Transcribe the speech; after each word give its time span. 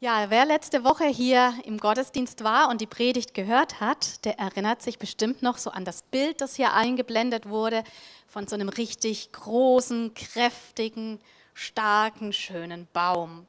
Ja, 0.00 0.30
wer 0.30 0.44
letzte 0.44 0.84
Woche 0.84 1.06
hier 1.06 1.54
im 1.64 1.78
Gottesdienst 1.78 2.44
war 2.44 2.68
und 2.68 2.80
die 2.80 2.86
Predigt 2.86 3.34
gehört 3.34 3.80
hat, 3.80 4.24
der 4.24 4.38
erinnert 4.38 4.80
sich 4.80 5.00
bestimmt 5.00 5.42
noch 5.42 5.58
so 5.58 5.70
an 5.70 5.84
das 5.84 6.02
Bild, 6.02 6.40
das 6.40 6.54
hier 6.54 6.72
eingeblendet 6.72 7.48
wurde, 7.48 7.82
von 8.28 8.46
so 8.46 8.54
einem 8.54 8.68
richtig 8.68 9.32
großen, 9.32 10.14
kräftigen, 10.14 11.18
starken, 11.52 12.32
schönen 12.32 12.86
Baum. 12.92 13.44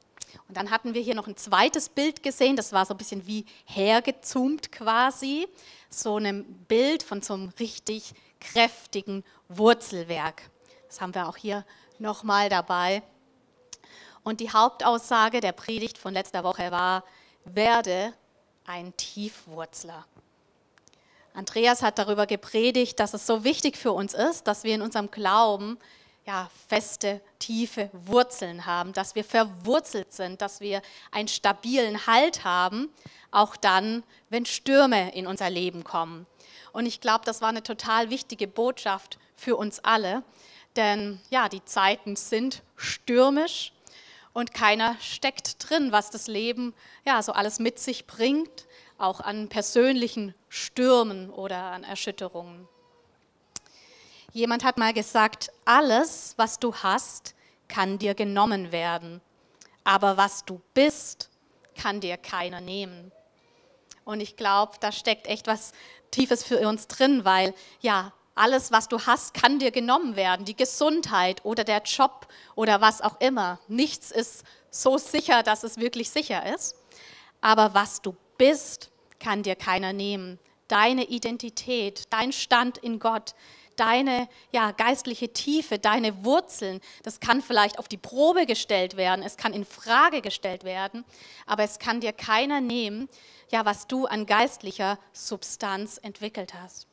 Und 0.48 0.56
dann 0.56 0.72
hatten 0.72 0.92
wir 0.92 1.00
hier 1.00 1.14
noch 1.14 1.28
ein 1.28 1.36
zweites 1.36 1.88
Bild 1.88 2.24
gesehen, 2.24 2.56
das 2.56 2.72
war 2.72 2.84
so 2.84 2.94
ein 2.94 2.98
bisschen 2.98 3.28
wie 3.28 3.46
hergezoomt 3.66 4.72
quasi, 4.72 5.46
so 5.88 6.16
ein 6.16 6.42
Bild 6.66 7.04
von 7.04 7.22
so 7.22 7.34
einem 7.34 7.50
richtig 7.60 8.12
kräftigen 8.40 9.22
Wurzelwerk. 9.48 10.50
Das 10.88 11.00
haben 11.00 11.14
wir 11.14 11.28
auch 11.28 11.36
hier 11.36 11.64
nochmal 12.00 12.48
dabei. 12.48 13.04
Und 14.22 14.40
die 14.40 14.50
Hauptaussage 14.50 15.40
der 15.40 15.52
Predigt 15.52 15.98
von 15.98 16.12
letzter 16.12 16.44
Woche 16.44 16.70
war, 16.70 17.04
werde 17.44 18.12
ein 18.66 18.96
Tiefwurzler. 18.96 20.04
Andreas 21.32 21.82
hat 21.82 21.98
darüber 21.98 22.26
gepredigt, 22.26 22.98
dass 23.00 23.14
es 23.14 23.26
so 23.26 23.44
wichtig 23.44 23.76
für 23.76 23.92
uns 23.92 24.14
ist, 24.14 24.46
dass 24.46 24.64
wir 24.64 24.74
in 24.74 24.82
unserem 24.82 25.10
Glauben 25.10 25.78
ja, 26.26 26.50
feste, 26.68 27.20
tiefe 27.38 27.90
Wurzeln 27.92 28.66
haben, 28.66 28.92
dass 28.92 29.14
wir 29.14 29.24
verwurzelt 29.24 30.12
sind, 30.12 30.42
dass 30.42 30.60
wir 30.60 30.82
einen 31.10 31.28
stabilen 31.28 32.06
Halt 32.06 32.44
haben, 32.44 32.90
auch 33.30 33.56
dann, 33.56 34.02
wenn 34.28 34.44
Stürme 34.44 35.14
in 35.14 35.26
unser 35.26 35.50
Leben 35.50 35.82
kommen. 35.82 36.26
Und 36.72 36.86
ich 36.86 37.00
glaube, 37.00 37.24
das 37.24 37.40
war 37.40 37.48
eine 37.48 37.62
total 37.62 38.10
wichtige 38.10 38.46
Botschaft 38.46 39.18
für 39.34 39.56
uns 39.56 39.80
alle, 39.80 40.22
denn 40.76 41.20
ja, 41.30 41.48
die 41.48 41.64
Zeiten 41.64 42.16
sind 42.16 42.62
stürmisch 42.76 43.72
und 44.32 44.54
keiner 44.54 44.96
steckt 45.00 45.68
drin, 45.68 45.92
was 45.92 46.10
das 46.10 46.26
Leben 46.26 46.74
ja 47.04 47.22
so 47.22 47.32
alles 47.32 47.58
mit 47.58 47.78
sich 47.78 48.06
bringt, 48.06 48.66
auch 48.98 49.20
an 49.20 49.48
persönlichen 49.48 50.34
Stürmen 50.48 51.30
oder 51.30 51.56
an 51.56 51.84
Erschütterungen. 51.84 52.68
Jemand 54.32 54.62
hat 54.62 54.78
mal 54.78 54.92
gesagt, 54.92 55.50
alles, 55.64 56.34
was 56.36 56.58
du 56.60 56.74
hast, 56.74 57.34
kann 57.66 57.98
dir 57.98 58.14
genommen 58.14 58.72
werden, 58.72 59.20
aber 59.84 60.16
was 60.16 60.44
du 60.44 60.60
bist, 60.74 61.30
kann 61.76 62.00
dir 62.00 62.16
keiner 62.16 62.60
nehmen. 62.60 63.10
Und 64.04 64.20
ich 64.20 64.36
glaube, 64.36 64.72
da 64.80 64.92
steckt 64.92 65.26
echt 65.26 65.46
was 65.46 65.72
Tiefes 66.10 66.44
für 66.44 66.66
uns 66.68 66.86
drin, 66.88 67.24
weil 67.24 67.54
ja, 67.80 68.12
alles, 68.40 68.72
was 68.72 68.88
du 68.88 68.98
hast, 69.00 69.34
kann 69.34 69.58
dir 69.58 69.70
genommen 69.70 70.16
werden. 70.16 70.46
Die 70.46 70.56
Gesundheit 70.56 71.44
oder 71.44 71.62
der 71.62 71.82
Job 71.82 72.26
oder 72.54 72.80
was 72.80 73.02
auch 73.02 73.20
immer. 73.20 73.58
Nichts 73.68 74.10
ist 74.10 74.44
so 74.70 74.96
sicher, 74.96 75.42
dass 75.42 75.62
es 75.62 75.76
wirklich 75.76 76.10
sicher 76.10 76.54
ist. 76.54 76.74
Aber 77.42 77.74
was 77.74 78.00
du 78.00 78.16
bist, 78.38 78.90
kann 79.18 79.42
dir 79.42 79.56
keiner 79.56 79.92
nehmen. 79.92 80.38
Deine 80.68 81.04
Identität, 81.04 82.04
dein 82.10 82.32
Stand 82.32 82.78
in 82.78 82.98
Gott, 82.98 83.34
deine 83.76 84.28
ja, 84.52 84.70
geistliche 84.72 85.32
Tiefe, 85.32 85.78
deine 85.78 86.24
Wurzeln, 86.24 86.80
das 87.02 87.20
kann 87.20 87.42
vielleicht 87.42 87.78
auf 87.78 87.88
die 87.88 87.96
Probe 87.98 88.46
gestellt 88.46 88.96
werden, 88.96 89.22
es 89.24 89.36
kann 89.36 89.52
in 89.52 89.64
Frage 89.64 90.22
gestellt 90.22 90.64
werden, 90.64 91.04
aber 91.46 91.64
es 91.64 91.78
kann 91.78 92.00
dir 92.00 92.12
keiner 92.12 92.60
nehmen, 92.60 93.08
ja, 93.50 93.64
was 93.64 93.86
du 93.86 94.06
an 94.06 94.26
geistlicher 94.26 94.98
Substanz 95.12 95.98
entwickelt 95.98 96.54
hast. 96.54 96.89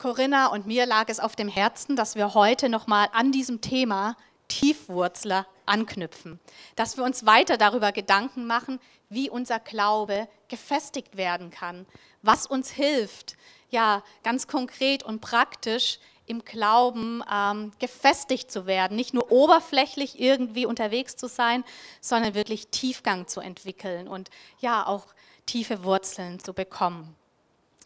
Corinna 0.00 0.46
und 0.46 0.66
mir 0.66 0.86
lag 0.86 1.10
es 1.10 1.20
auf 1.20 1.36
dem 1.36 1.48
Herzen, 1.48 1.94
dass 1.94 2.14
wir 2.14 2.32
heute 2.32 2.70
nochmal 2.70 3.08
an 3.12 3.32
diesem 3.32 3.60
Thema 3.60 4.16
Tiefwurzler 4.48 5.46
anknüpfen, 5.66 6.40
dass 6.74 6.96
wir 6.96 7.04
uns 7.04 7.26
weiter 7.26 7.58
darüber 7.58 7.92
Gedanken 7.92 8.46
machen, 8.46 8.80
wie 9.10 9.28
unser 9.28 9.60
Glaube 9.60 10.26
gefestigt 10.48 11.18
werden 11.18 11.50
kann, 11.50 11.84
was 12.22 12.46
uns 12.46 12.70
hilft, 12.70 13.36
ja, 13.68 14.02
ganz 14.22 14.48
konkret 14.48 15.02
und 15.02 15.20
praktisch 15.20 15.98
im 16.24 16.46
Glauben 16.46 17.22
ähm, 17.30 17.72
gefestigt 17.78 18.50
zu 18.50 18.64
werden, 18.64 18.96
nicht 18.96 19.12
nur 19.12 19.30
oberflächlich 19.30 20.18
irgendwie 20.18 20.64
unterwegs 20.64 21.16
zu 21.16 21.28
sein, 21.28 21.62
sondern 22.00 22.34
wirklich 22.34 22.68
Tiefgang 22.68 23.28
zu 23.28 23.40
entwickeln 23.40 24.08
und 24.08 24.30
ja 24.60 24.86
auch 24.86 25.08
tiefe 25.44 25.84
Wurzeln 25.84 26.40
zu 26.40 26.54
bekommen. 26.54 27.19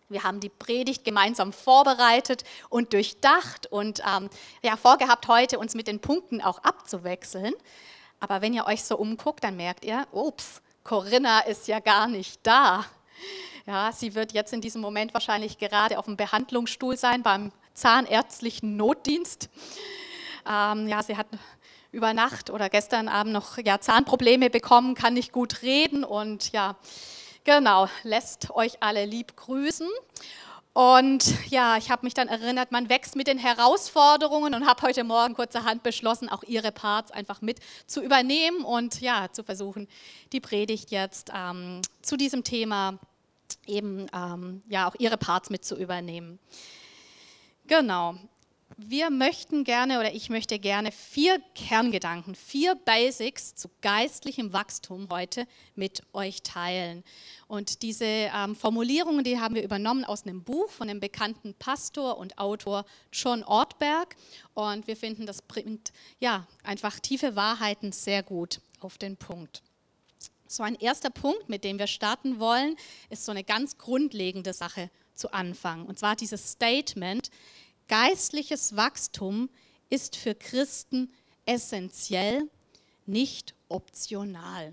Wir 0.09 0.22
haben 0.22 0.41
die 0.41 0.50
Predigt 0.50 1.04
gemeinsam 1.04 1.53
vorbereitet 1.53 2.44
und 2.69 2.92
durchdacht 2.92 3.66
und 3.66 4.00
ähm, 4.00 4.28
ja, 4.62 4.76
vorgehabt, 4.76 5.28
heute 5.28 5.59
uns 5.59 5.75
mit 5.75 5.87
den 5.87 6.00
Punkten 6.00 6.42
auch 6.42 6.59
abzuwechseln. 6.59 7.54
Aber 8.20 8.43
wenn 8.43 8.53
ihr 8.53 8.66
euch 8.66 8.84
so 8.84 8.97
umguckt, 8.97 9.44
dann 9.44 9.56
merkt 9.56 9.84
ihr, 9.84 10.06
ups, 10.12 10.62
Corinna 10.82 11.41
ist 11.41 11.69
ja 11.69 11.81
gar 11.81 12.09
nicht 12.09 12.41
da. 12.43 12.84
Ja, 13.66 13.93
sie 13.93 14.14
wird 14.14 14.32
jetzt 14.32 14.53
in 14.53 14.60
diesem 14.60 14.82
Moment 14.82 15.14
wahrscheinlich 15.14 15.59
gerade 15.59 15.98
auf 15.98 16.04
dem 16.04 16.16
Behandlungsstuhl 16.16 16.98
sein 16.98 17.22
beim 17.22 17.50
zahnärztlichen 17.72 18.76
Notdienst. 18.76 19.48
Ähm, 20.47 20.87
ja, 20.87 21.03
sie 21.03 21.16
hat 21.16 21.26
über 21.91 22.12
Nacht 22.12 22.50
oder 22.50 22.69
gestern 22.69 23.09
Abend 23.09 23.32
noch 23.32 23.56
ja, 23.56 23.81
Zahnprobleme 23.81 24.50
bekommen, 24.50 24.94
kann 24.94 25.14
nicht 25.14 25.32
gut 25.32 25.62
reden 25.62 26.04
und 26.04 26.53
ja, 26.53 26.76
Genau, 27.44 27.88
lässt 28.05 28.50
euch 28.53 28.82
alle 28.82 29.05
lieb 29.05 29.37
grüßen. 29.37 29.87
Und 30.72 31.34
ja, 31.50 31.77
ich 31.77 31.91
habe 31.91 32.05
mich 32.05 32.15
dann 32.15 32.27
erinnert, 32.27 32.72
man 32.72 32.88
wächst 32.88 33.16
mit 33.16 33.27
den 33.27 33.38
Herausforderungen 33.38 34.55
und 34.55 34.66
habe 34.66 34.81
heute 34.82 35.05
Morgen 35.05 35.34
kurzerhand 35.34 35.82
beschlossen, 35.82 36.31
auch 36.31 36.43
ihre 36.43 36.72
Parts 36.72 37.12
einfach 37.12 37.43
mit 37.43 37.60
zu 37.87 38.03
übernehmen 38.03 38.65
und 38.65 39.00
ja, 39.00 39.28
zu 39.31 39.44
versuchen, 39.44 39.87
die 40.32 40.41
Predigt 40.41 40.91
jetzt 40.91 41.31
ähm, 41.34 41.82
zu 42.03 42.16
diesem 42.16 42.44
Thema 42.44 42.99
eben 43.66 44.06
ähm, 44.15 44.62
ja 44.69 44.88
auch 44.88 44.94
ihre 44.99 45.19
Parts 45.19 45.50
mit 45.50 45.66
zu 45.66 45.76
übernehmen. 45.76 46.38
Genau 47.66 48.16
wir 48.76 49.10
möchten 49.10 49.64
gerne 49.64 50.00
oder 50.00 50.14
ich 50.14 50.30
möchte 50.30 50.58
gerne 50.58 50.90
vier 50.90 51.40
Kerngedanken, 51.54 52.34
vier 52.34 52.74
Basics 52.74 53.54
zu 53.54 53.68
geistlichem 53.80 54.52
Wachstum 54.52 55.08
heute 55.10 55.46
mit 55.74 56.02
euch 56.12 56.42
teilen. 56.42 57.04
Und 57.46 57.82
diese 57.82 58.04
ähm, 58.04 58.56
Formulierungen, 58.56 59.24
die 59.24 59.38
haben 59.38 59.54
wir 59.54 59.62
übernommen 59.62 60.04
aus 60.04 60.24
einem 60.24 60.42
Buch 60.42 60.70
von 60.70 60.88
dem 60.88 61.00
bekannten 61.00 61.54
Pastor 61.54 62.18
und 62.18 62.38
Autor 62.38 62.84
John 63.12 63.44
Ortberg. 63.44 64.16
Und 64.54 64.86
wir 64.86 64.96
finden, 64.96 65.26
das 65.26 65.42
bringt 65.42 65.92
ja 66.18 66.46
einfach 66.62 66.98
tiefe 66.98 67.36
Wahrheiten 67.36 67.92
sehr 67.92 68.22
gut 68.22 68.60
auf 68.80 68.98
den 68.98 69.16
Punkt. 69.16 69.62
So 70.46 70.62
ein 70.62 70.74
erster 70.74 71.10
Punkt, 71.10 71.48
mit 71.48 71.64
dem 71.64 71.78
wir 71.78 71.86
starten 71.86 72.38
wollen, 72.38 72.76
ist 73.08 73.24
so 73.24 73.32
eine 73.32 73.44
ganz 73.44 73.78
grundlegende 73.78 74.52
Sache 74.52 74.90
zu 75.14 75.32
Anfang. 75.32 75.86
Und 75.86 75.98
zwar 75.98 76.16
dieses 76.16 76.52
Statement, 76.52 77.30
Geistliches 77.88 78.76
Wachstum 78.76 79.50
ist 79.90 80.16
für 80.16 80.34
Christen 80.34 81.12
essentiell, 81.44 82.48
nicht 83.06 83.54
optional. 83.68 84.72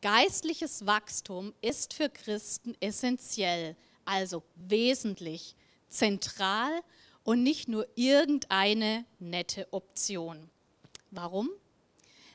Geistliches 0.00 0.86
Wachstum 0.86 1.52
ist 1.60 1.92
für 1.92 2.08
Christen 2.08 2.74
essentiell, 2.80 3.76
also 4.04 4.42
wesentlich, 4.56 5.54
zentral 5.88 6.80
und 7.24 7.42
nicht 7.42 7.68
nur 7.68 7.86
irgendeine 7.94 9.04
nette 9.18 9.68
Option. 9.72 10.50
Warum? 11.10 11.50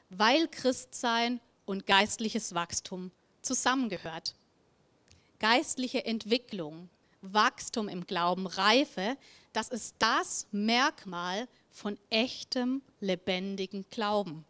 Weil 0.10 0.48
Christsein 0.48 1.42
und 1.66 1.88
geistliches 1.88 2.54
Wachstum 2.54 3.12
zusammengehört. 3.42 4.36
Geistliche 5.40 6.06
Entwicklung, 6.06 6.90
Wachstum 7.22 7.90
im 7.90 8.06
Glauben, 8.06 8.48
Reife, 8.48 9.18
das 9.58 9.70
ist 9.70 9.96
das 9.98 10.46
Merkmal 10.52 11.48
von 11.72 11.98
echtem, 12.12 12.84
lebendigen 13.00 13.88
Glauben. 13.90 14.46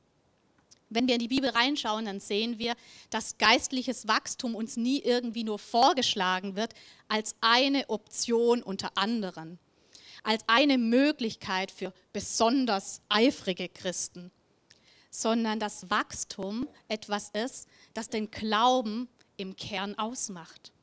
Wenn 0.89 1.07
wir 1.07 1.13
in 1.13 1.21
die 1.21 1.29
Bibel 1.29 1.49
reinschauen, 1.49 2.03
dann 2.03 2.19
sehen 2.19 2.59
wir, 2.59 2.75
dass 3.09 3.37
geistliches 3.37 4.09
Wachstum 4.09 4.53
uns 4.53 4.75
nie 4.75 4.99
irgendwie 4.99 5.45
nur 5.45 5.59
vorgeschlagen 5.59 6.57
wird 6.57 6.73
als 7.07 7.35
eine 7.39 7.89
Option 7.89 8.61
unter 8.61 8.97
anderen, 8.97 9.59
als 10.23 10.43
eine 10.47 10.77
Möglichkeit 10.77 11.71
für 11.71 11.93
besonders 12.11 12.99
eifrige 13.07 13.69
Christen, 13.69 14.29
sondern 15.09 15.57
dass 15.57 15.89
Wachstum 15.89 16.67
etwas 16.89 17.29
ist, 17.29 17.69
das 17.93 18.09
den 18.09 18.29
Glauben 18.29 19.07
im 19.37 19.55
Kern 19.55 19.97
ausmacht. 19.97 20.73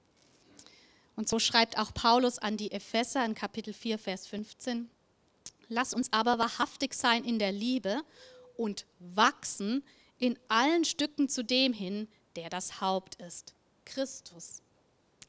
Und 1.16 1.28
so 1.28 1.38
schreibt 1.38 1.78
auch 1.78 1.94
Paulus 1.94 2.38
an 2.38 2.56
die 2.56 2.72
Epheser 2.72 3.24
in 3.24 3.34
Kapitel 3.34 3.72
4, 3.72 3.98
Vers 3.98 4.26
15. 4.26 4.90
Lass 5.68 5.94
uns 5.94 6.12
aber 6.12 6.38
wahrhaftig 6.38 6.94
sein 6.94 7.24
in 7.24 7.38
der 7.38 7.52
Liebe 7.52 8.02
und 8.56 8.86
wachsen 8.98 9.82
in 10.18 10.38
allen 10.48 10.84
Stücken 10.84 11.28
zu 11.28 11.44
dem 11.44 11.72
hin, 11.72 12.08
der 12.36 12.50
das 12.50 12.80
Haupt 12.80 13.16
ist, 13.16 13.54
Christus. 13.84 14.62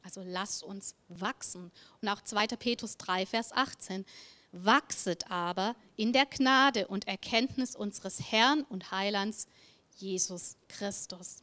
Also 0.02 0.22
lass 0.24 0.62
uns 0.62 0.94
wachsen. 1.08 1.72
Und 2.00 2.08
auch 2.08 2.22
2. 2.22 2.48
Petrus 2.48 2.96
3, 2.96 3.26
Vers 3.26 3.52
18. 3.52 4.04
Wachset 4.52 5.30
aber 5.30 5.74
in 5.96 6.12
der 6.12 6.26
Gnade 6.26 6.86
und 6.86 7.08
Erkenntnis 7.08 7.74
unseres 7.74 8.30
Herrn 8.30 8.62
und 8.62 8.90
Heilands 8.92 9.48
Jesus 9.96 10.56
Christus. 10.68 11.42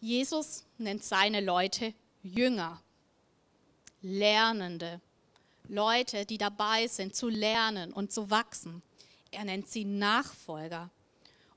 Jesus 0.00 0.64
nennt 0.78 1.04
seine 1.04 1.40
Leute 1.40 1.94
Jünger, 2.22 2.80
Lernende, 4.00 5.00
Leute, 5.68 6.26
die 6.26 6.38
dabei 6.38 6.86
sind 6.86 7.14
zu 7.14 7.28
lernen 7.28 7.92
und 7.92 8.12
zu 8.12 8.30
wachsen. 8.30 8.82
Er 9.30 9.44
nennt 9.44 9.68
sie 9.68 9.84
Nachfolger. 9.84 10.90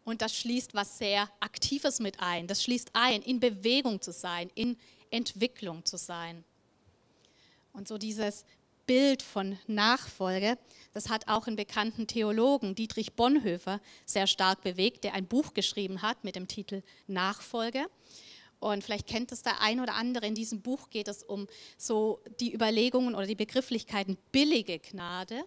Und 0.04 0.22
das 0.22 0.38
schließt 0.38 0.76
was 0.76 0.98
sehr 0.98 1.30
Aktives 1.40 2.00
mit 2.00 2.20
ein. 2.20 2.48
Das 2.48 2.64
schließt 2.64 2.92
ein, 2.94 3.22
in 3.24 3.40
Bewegung 3.40 4.02
zu 4.02 4.12
sein, 4.12 4.52
in 4.54 4.78
Entwicklung 5.10 5.84
zu 5.84 5.98
sein. 5.98 6.44
Und 7.74 7.88
so 7.88 7.98
dieses 7.98 8.46
Bild 8.86 9.24
von 9.24 9.58
Nachfolge, 9.66 10.58
das 10.94 11.10
hat 11.10 11.28
auch 11.28 11.48
einen 11.48 11.56
bekannten 11.56 12.06
Theologen, 12.06 12.76
Dietrich 12.76 13.14
Bonhoeffer, 13.14 13.82
sehr 14.06 14.28
stark 14.28 14.62
bewegt, 14.62 15.04
der 15.04 15.16
ein 15.16 15.26
Buch 15.26 15.54
geschrieben 15.54 16.04
hat 16.04 16.24
mit 16.24 16.36
dem 16.36 16.48
Titel 16.48 16.84
Nachfolge. 17.08 17.88
Und 18.74 18.84
vielleicht 18.84 19.06
kennt 19.06 19.32
es 19.32 19.44
der 19.44 19.62
ein 19.62 19.80
oder 19.80 19.94
andere. 19.94 20.26
In 20.26 20.34
diesem 20.34 20.62
Buch 20.62 20.90
geht 20.90 21.08
es 21.08 21.22
um 21.22 21.46
so 21.78 22.20
die 22.40 22.52
Überlegungen 22.52 23.14
oder 23.14 23.28
die 23.28 23.36
Begrifflichkeiten 23.36 24.18
billige 24.32 24.80
Gnade 24.80 25.44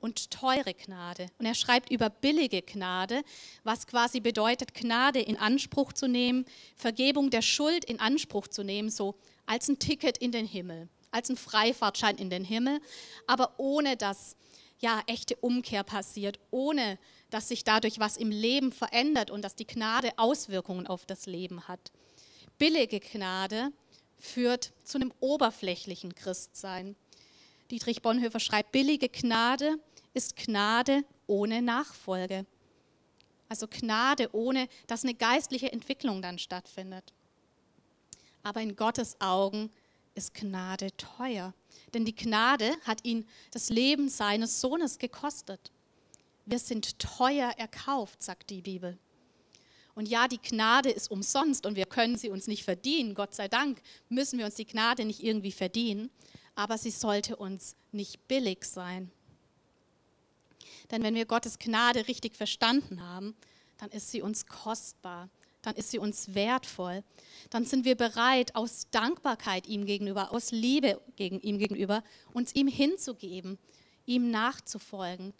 und 0.00 0.30
teure 0.30 0.72
Gnade. 0.72 1.26
Und 1.38 1.44
er 1.44 1.54
schreibt 1.54 1.90
über 1.90 2.08
billige 2.08 2.62
Gnade, 2.62 3.22
was 3.62 3.86
quasi 3.86 4.20
bedeutet, 4.20 4.72
Gnade 4.72 5.20
in 5.20 5.36
Anspruch 5.36 5.92
zu 5.92 6.08
nehmen, 6.08 6.46
Vergebung 6.76 7.28
der 7.28 7.42
Schuld 7.42 7.84
in 7.84 8.00
Anspruch 8.00 8.48
zu 8.48 8.62
nehmen, 8.64 8.88
so 8.88 9.16
als 9.44 9.68
ein 9.68 9.78
Ticket 9.78 10.16
in 10.16 10.32
den 10.32 10.46
Himmel, 10.46 10.88
als 11.10 11.28
ein 11.28 11.36
Freifahrtschein 11.36 12.16
in 12.16 12.30
den 12.30 12.44
Himmel, 12.44 12.80
aber 13.26 13.52
ohne 13.58 13.98
dass 13.98 14.34
ja 14.78 15.02
echte 15.06 15.36
Umkehr 15.36 15.84
passiert, 15.84 16.38
ohne 16.50 16.98
dass 17.28 17.48
sich 17.48 17.64
dadurch 17.64 17.98
was 17.98 18.16
im 18.16 18.30
Leben 18.30 18.72
verändert 18.72 19.30
und 19.30 19.42
dass 19.42 19.56
die 19.56 19.66
Gnade 19.66 20.12
Auswirkungen 20.16 20.86
auf 20.86 21.04
das 21.04 21.26
Leben 21.26 21.68
hat. 21.68 21.92
Billige 22.58 23.00
Gnade 23.00 23.72
führt 24.18 24.72
zu 24.84 24.98
einem 24.98 25.12
oberflächlichen 25.20 26.14
Christsein. 26.14 26.96
Dietrich 27.70 28.02
Bonhoeffer 28.02 28.40
schreibt, 28.40 28.72
billige 28.72 29.08
Gnade 29.08 29.78
ist 30.14 30.36
Gnade 30.36 31.04
ohne 31.26 31.62
Nachfolge. 31.62 32.46
Also 33.48 33.66
Gnade 33.68 34.34
ohne, 34.34 34.68
dass 34.86 35.04
eine 35.04 35.14
geistliche 35.14 35.70
Entwicklung 35.70 36.22
dann 36.22 36.38
stattfindet. 36.38 37.12
Aber 38.42 38.60
in 38.60 38.76
Gottes 38.76 39.20
Augen 39.20 39.70
ist 40.14 40.34
Gnade 40.34 40.96
teuer. 40.96 41.52
Denn 41.92 42.04
die 42.04 42.14
Gnade 42.14 42.76
hat 42.84 43.04
ihn 43.04 43.26
das 43.50 43.68
Leben 43.68 44.08
seines 44.08 44.60
Sohnes 44.60 44.98
gekostet. 44.98 45.72
Wir 46.46 46.58
sind 46.58 46.98
teuer 46.98 47.50
erkauft, 47.58 48.22
sagt 48.22 48.50
die 48.50 48.62
Bibel. 48.62 48.98
Und 49.96 50.06
ja, 50.08 50.28
die 50.28 50.40
Gnade 50.40 50.90
ist 50.90 51.10
umsonst 51.10 51.66
und 51.66 51.74
wir 51.74 51.86
können 51.86 52.16
sie 52.16 52.30
uns 52.30 52.46
nicht 52.46 52.62
verdienen. 52.62 53.14
Gott 53.14 53.34
sei 53.34 53.48
Dank 53.48 53.82
müssen 54.08 54.38
wir 54.38 54.46
uns 54.46 54.54
die 54.54 54.66
Gnade 54.66 55.04
nicht 55.04 55.24
irgendwie 55.24 55.50
verdienen 55.50 56.10
aber 56.56 56.78
sie 56.78 56.90
sollte 56.90 57.36
uns 57.36 57.76
nicht 57.92 58.26
billig 58.26 58.64
sein. 58.64 59.12
Denn 60.90 61.02
wenn 61.02 61.14
wir 61.14 61.26
Gottes 61.26 61.58
Gnade 61.58 62.08
richtig 62.08 62.34
verstanden 62.34 63.02
haben, 63.02 63.36
dann 63.78 63.90
ist 63.90 64.10
sie 64.10 64.22
uns 64.22 64.46
kostbar, 64.46 65.28
dann 65.62 65.74
ist 65.76 65.90
sie 65.90 65.98
uns 65.98 66.34
wertvoll, 66.34 67.04
dann 67.50 67.64
sind 67.64 67.84
wir 67.84 67.94
bereit, 67.94 68.54
aus 68.54 68.88
Dankbarkeit 68.90 69.66
ihm 69.66 69.84
gegenüber, 69.84 70.32
aus 70.32 70.50
Liebe 70.50 71.00
gegen 71.16 71.40
ihm 71.40 71.58
gegenüber, 71.58 72.02
uns 72.32 72.54
ihm 72.54 72.68
hinzugeben, 72.68 73.58
ihm 74.06 74.30
nachzufolgen. 74.30 75.34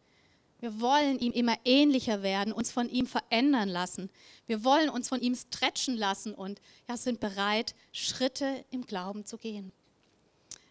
Wir 0.60 0.80
wollen 0.80 1.18
ihm 1.18 1.32
immer 1.32 1.56
ähnlicher 1.64 2.22
werden, 2.22 2.52
uns 2.52 2.70
von 2.70 2.88
ihm 2.88 3.06
verändern 3.06 3.68
lassen. 3.68 4.10
Wir 4.46 4.64
wollen 4.64 4.88
uns 4.88 5.08
von 5.08 5.20
ihm 5.20 5.34
stretchen 5.34 5.96
lassen 5.96 6.34
und 6.34 6.60
ja, 6.88 6.96
sind 6.96 7.20
bereit, 7.20 7.74
Schritte 7.92 8.64
im 8.70 8.86
Glauben 8.86 9.24
zu 9.26 9.36
gehen. 9.36 9.72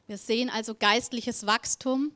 Wir 0.08 0.18
sehen 0.18 0.50
also 0.50 0.76
geistliches 0.76 1.46
Wachstum. 1.46 2.12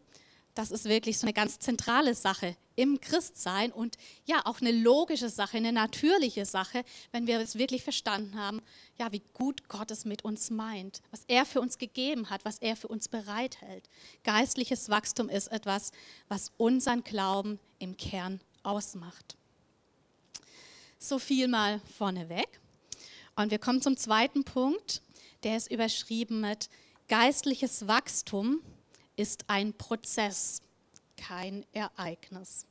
Das 0.56 0.72
ist 0.72 0.86
wirklich 0.86 1.19
so 1.19 1.25
eine 1.25 1.34
ganz 1.34 1.60
zentrale 1.60 2.16
Sache 2.16 2.56
im 2.75 3.00
Christsein 3.01 3.72
und 3.72 3.98
ja, 4.25 4.42
auch 4.46 4.62
eine 4.62 4.72
logische 4.72 5.30
Sache, 5.30 5.57
eine 5.57 5.72
natürliche 5.72 6.46
Sache, 6.46 6.84
wenn 7.12 7.28
wir 7.28 7.40
es 7.40 7.57
wirklich 7.57 7.84
verstanden 7.84 8.38
haben, 8.38 8.62
ja, 8.98 9.12
wie 9.12 9.22
gut 9.34 9.68
Gott 9.68 9.92
es 9.92 10.06
mit 10.06 10.24
uns 10.24 10.50
meint, 10.50 11.01
was 11.12 11.24
er 11.28 11.46
für 11.46 11.62
uns 11.62 11.78
gegeben 11.78 12.30
hat, 12.30 12.46
was 12.46 12.60
er 12.60 12.75
für 12.75 12.88
uns 12.88 13.07
bereithält. 13.07 13.90
Geistliches 14.24 14.90
Wachstum 14.90 15.30
ist 15.30 15.48
etwas, 15.48 15.92
was 16.30 16.52
unseren 16.57 17.04
Glauben 17.04 17.60
im 17.80 17.98
Kern 17.98 18.40
ausmacht. 18.63 19.36
So 20.98 21.19
viel 21.19 21.48
mal 21.48 21.81
vorneweg. 21.98 22.60
Und 23.36 23.52
wir 23.52 23.60
kommen 23.60 23.81
zum 23.81 23.95
zweiten 23.98 24.44
Punkt, 24.44 25.02
der 25.44 25.57
ist 25.57 25.72
überschrieben 25.72 26.42
mit 26.42 26.69
Geistliches 27.07 27.88
Wachstum 27.88 28.62
ist 29.19 29.44
ein 29.50 29.74
Prozess, 29.74 30.62
kein 31.18 31.66
Ereignis. 31.74 32.66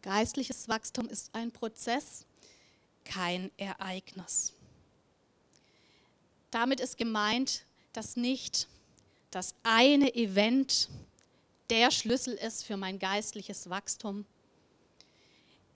Geistliches 0.00 0.66
Wachstum 0.66 1.10
ist 1.10 1.34
ein 1.34 1.52
Prozess, 1.52 2.24
kein 3.04 3.50
Ereignis. 3.58 4.54
Damit 6.50 6.80
ist 6.80 6.96
gemeint, 6.96 7.66
dass 7.92 8.16
nicht 8.16 8.66
das 9.30 9.54
eine 9.62 10.14
Event 10.14 10.88
der 11.68 11.90
Schlüssel 11.90 12.32
ist 12.32 12.64
für 12.64 12.78
mein 12.78 12.98
geistliches 12.98 13.68
Wachstum. 13.68 14.24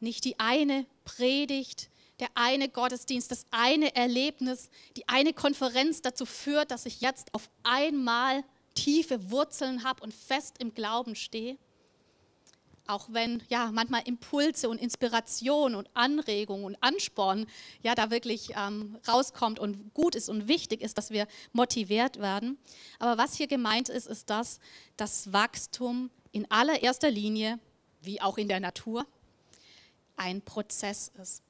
Nicht 0.00 0.24
die 0.24 0.40
eine 0.40 0.86
Predigt, 1.04 1.90
der 2.18 2.30
eine 2.32 2.70
Gottesdienst, 2.70 3.30
das 3.30 3.44
eine 3.50 3.94
Erlebnis, 3.94 4.70
die 4.96 5.06
eine 5.06 5.34
Konferenz 5.34 6.00
dazu 6.00 6.24
führt, 6.24 6.70
dass 6.70 6.86
ich 6.86 7.02
jetzt 7.02 7.34
auf 7.34 7.50
einmal 7.62 8.42
tiefe 8.74 9.30
Wurzeln 9.30 9.84
habe 9.84 10.02
und 10.02 10.14
fest 10.14 10.56
im 10.58 10.74
Glauben 10.74 11.14
stehe. 11.14 11.56
Auch 12.86 13.08
wenn 13.10 13.42
ja 13.48 13.70
manchmal 13.72 14.02
Impulse 14.06 14.69
und 14.69 14.78
Inspiration 14.78 15.74
und 15.76 15.88
Anregung 15.94 16.64
und 16.64 16.76
Ansporn 16.80 17.46
ja 17.82 17.94
da 17.94 18.10
wirklich 18.10 18.50
ähm, 18.56 18.98
rauskommt 19.06 19.60
und 19.60 19.94
gut 19.94 20.16
ist 20.16 20.28
und 20.28 20.48
wichtig 20.48 20.82
ist, 20.82 20.98
dass 20.98 21.10
wir 21.10 21.28
motiviert 21.52 22.19
werden. 22.19 22.58
Aber 22.98 23.22
was 23.22 23.34
hier 23.34 23.46
gemeint 23.46 23.88
ist, 23.88 24.08
ist 24.08 24.30
das, 24.30 24.58
dass 24.96 25.32
Wachstum 25.32 26.10
in 26.32 26.50
allererster 26.50 27.10
Linie, 27.10 27.60
wie 28.02 28.20
auch 28.20 28.36
in 28.36 28.48
der 28.48 28.58
Natur, 28.58 29.06
ein 30.16 30.42
Prozess 30.42 31.12
ist 31.20 31.42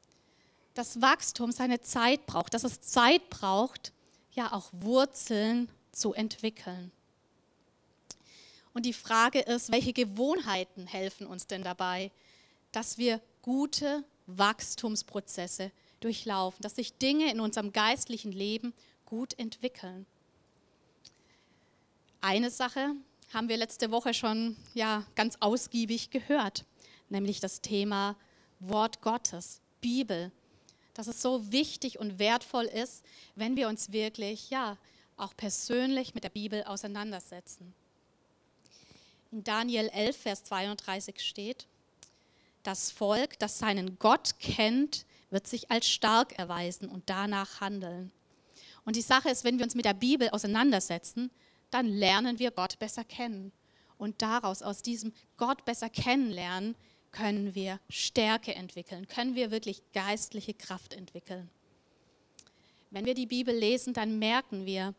dass 0.75 1.00
Wachstum 1.00 1.52
seine 1.52 1.80
Zeit 1.80 2.26
braucht, 2.26 2.54
dass 2.54 2.64
es 2.64 2.80
Zeit 2.80 3.28
braucht, 3.30 3.92
ja 4.32 4.52
auch 4.52 4.70
Wurzeln 4.73 5.68
zu 5.92 6.14
entwickeln. 6.14 6.90
Und 8.75 8.87
die 8.87 8.93
Frage 8.93 9.41
ist, 9.41 9.71
welche 9.71 9.93
Gewohnheiten 9.93 10.87
helfen 10.87 11.26
uns 11.26 11.47
denn 11.47 11.62
dabei, 11.62 12.11
dass 12.73 12.99
wir 12.99 13.21
gute 13.43 14.05
Wachstumsprozesse 14.26 15.71
durchlaufen, 16.00 16.62
dass 16.62 16.76
sich 16.76 16.95
Dinge 16.95 17.31
in 17.31 17.41
unserem 17.41 17.73
geistlichen 17.73 18.33
Leben 18.33 18.73
gut 19.05 19.38
entwickeln. 19.38 20.07
Eine 22.21 22.50
Sache 22.50 22.95
haben 23.33 23.49
wir 23.49 23.57
letzte 23.57 23.91
Woche 23.91 24.14
schon 24.14 24.57
ja 24.75 25.05
ganz 25.14 25.37
ausgiebig 25.41 26.11
gehört, 26.11 26.64
nämlich 27.09 27.41
das 27.41 27.61
Thema 27.61 28.17
Wort 28.61 29.00
Gottes, 29.02 29.61
Bibel, 29.81 30.31
dass 30.95 31.09
es 31.09 31.21
so 31.21 31.50
wichtig 31.50 31.99
und 31.99 32.19
wertvoll 32.19 32.67
ist, 32.67 33.05
wenn 33.35 33.57
wir 33.57 33.69
uns 33.69 33.93
wirklich, 33.93 34.50
ja, 34.50 34.79
auch 35.17 35.37
persönlich 35.37 36.14
mit 36.14 36.25
der 36.25 36.31
Bibel 36.31 36.62
auseinandersetzen. 36.64 37.75
In 39.32 39.42
Daniel 39.44 39.88
11, 39.88 40.16
Vers 40.16 40.44
32 40.44 41.18
steht, 41.18 41.66
das 42.62 42.90
Volk, 42.90 43.38
das 43.38 43.58
seinen 43.58 43.98
Gott 43.98 44.38
kennt, 44.38 45.06
wird 45.30 45.46
sich 45.46 45.70
als 45.70 45.88
stark 45.88 46.38
erweisen 46.38 46.90
und 46.90 47.08
danach 47.08 47.62
handeln. 47.62 48.12
Und 48.84 48.94
die 48.94 49.00
Sache 49.00 49.30
ist, 49.30 49.42
wenn 49.42 49.58
wir 49.58 49.64
uns 49.64 49.74
mit 49.74 49.86
der 49.86 49.94
Bibel 49.94 50.28
auseinandersetzen, 50.28 51.30
dann 51.70 51.86
lernen 51.86 52.38
wir 52.38 52.50
Gott 52.50 52.78
besser 52.78 53.04
kennen. 53.04 53.52
Und 53.96 54.20
daraus, 54.20 54.60
aus 54.62 54.82
diesem 54.82 55.14
Gott 55.38 55.64
besser 55.64 55.88
kennenlernen, 55.88 56.74
können 57.10 57.54
wir 57.54 57.80
Stärke 57.88 58.54
entwickeln, 58.54 59.08
können 59.08 59.34
wir 59.34 59.50
wirklich 59.50 59.82
geistliche 59.94 60.52
Kraft 60.52 60.92
entwickeln. 60.92 61.48
Wenn 62.90 63.06
wir 63.06 63.14
die 63.14 63.26
Bibel 63.26 63.56
lesen, 63.56 63.94
dann 63.94 64.18
merken 64.18 64.66
wir, 64.66 64.94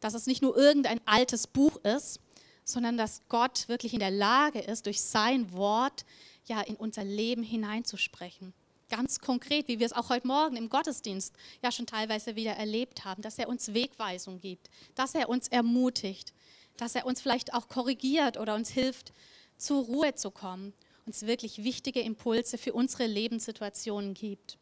dass 0.00 0.12
es 0.12 0.26
nicht 0.26 0.42
nur 0.42 0.54
irgendein 0.54 1.00
altes 1.06 1.46
Buch 1.46 1.76
ist, 1.82 2.20
sondern 2.64 2.96
dass 2.96 3.22
Gott 3.28 3.68
wirklich 3.68 3.92
in 3.94 4.00
der 4.00 4.10
Lage 4.10 4.60
ist, 4.60 4.86
durch 4.86 5.02
sein 5.02 5.52
Wort 5.52 6.04
ja 6.46 6.60
in 6.60 6.76
unser 6.76 7.04
Leben 7.04 7.42
hineinzusprechen. 7.42 8.52
Ganz 8.90 9.18
konkret, 9.18 9.68
wie 9.68 9.78
wir 9.78 9.86
es 9.86 9.92
auch 9.92 10.08
heute 10.08 10.26
Morgen 10.26 10.56
im 10.56 10.68
Gottesdienst 10.68 11.34
ja 11.62 11.72
schon 11.72 11.86
teilweise 11.86 12.36
wieder 12.36 12.52
erlebt 12.52 13.04
haben, 13.04 13.22
dass 13.22 13.38
er 13.38 13.48
uns 13.48 13.74
Wegweisung 13.74 14.40
gibt, 14.40 14.70
dass 14.94 15.14
er 15.14 15.28
uns 15.28 15.48
ermutigt, 15.48 16.32
dass 16.76 16.94
er 16.94 17.06
uns 17.06 17.20
vielleicht 17.20 17.54
auch 17.54 17.68
korrigiert 17.68 18.36
oder 18.38 18.54
uns 18.54 18.70
hilft, 18.70 19.12
zur 19.56 19.84
Ruhe 19.84 20.14
zu 20.14 20.30
kommen 20.30 20.74
uns 21.06 21.26
wirklich 21.26 21.62
wichtige 21.64 22.00
Impulse 22.00 22.58
für 22.58 22.72
unsere 22.72 23.06
Lebenssituationen 23.06 24.14
gibt. 24.14 24.58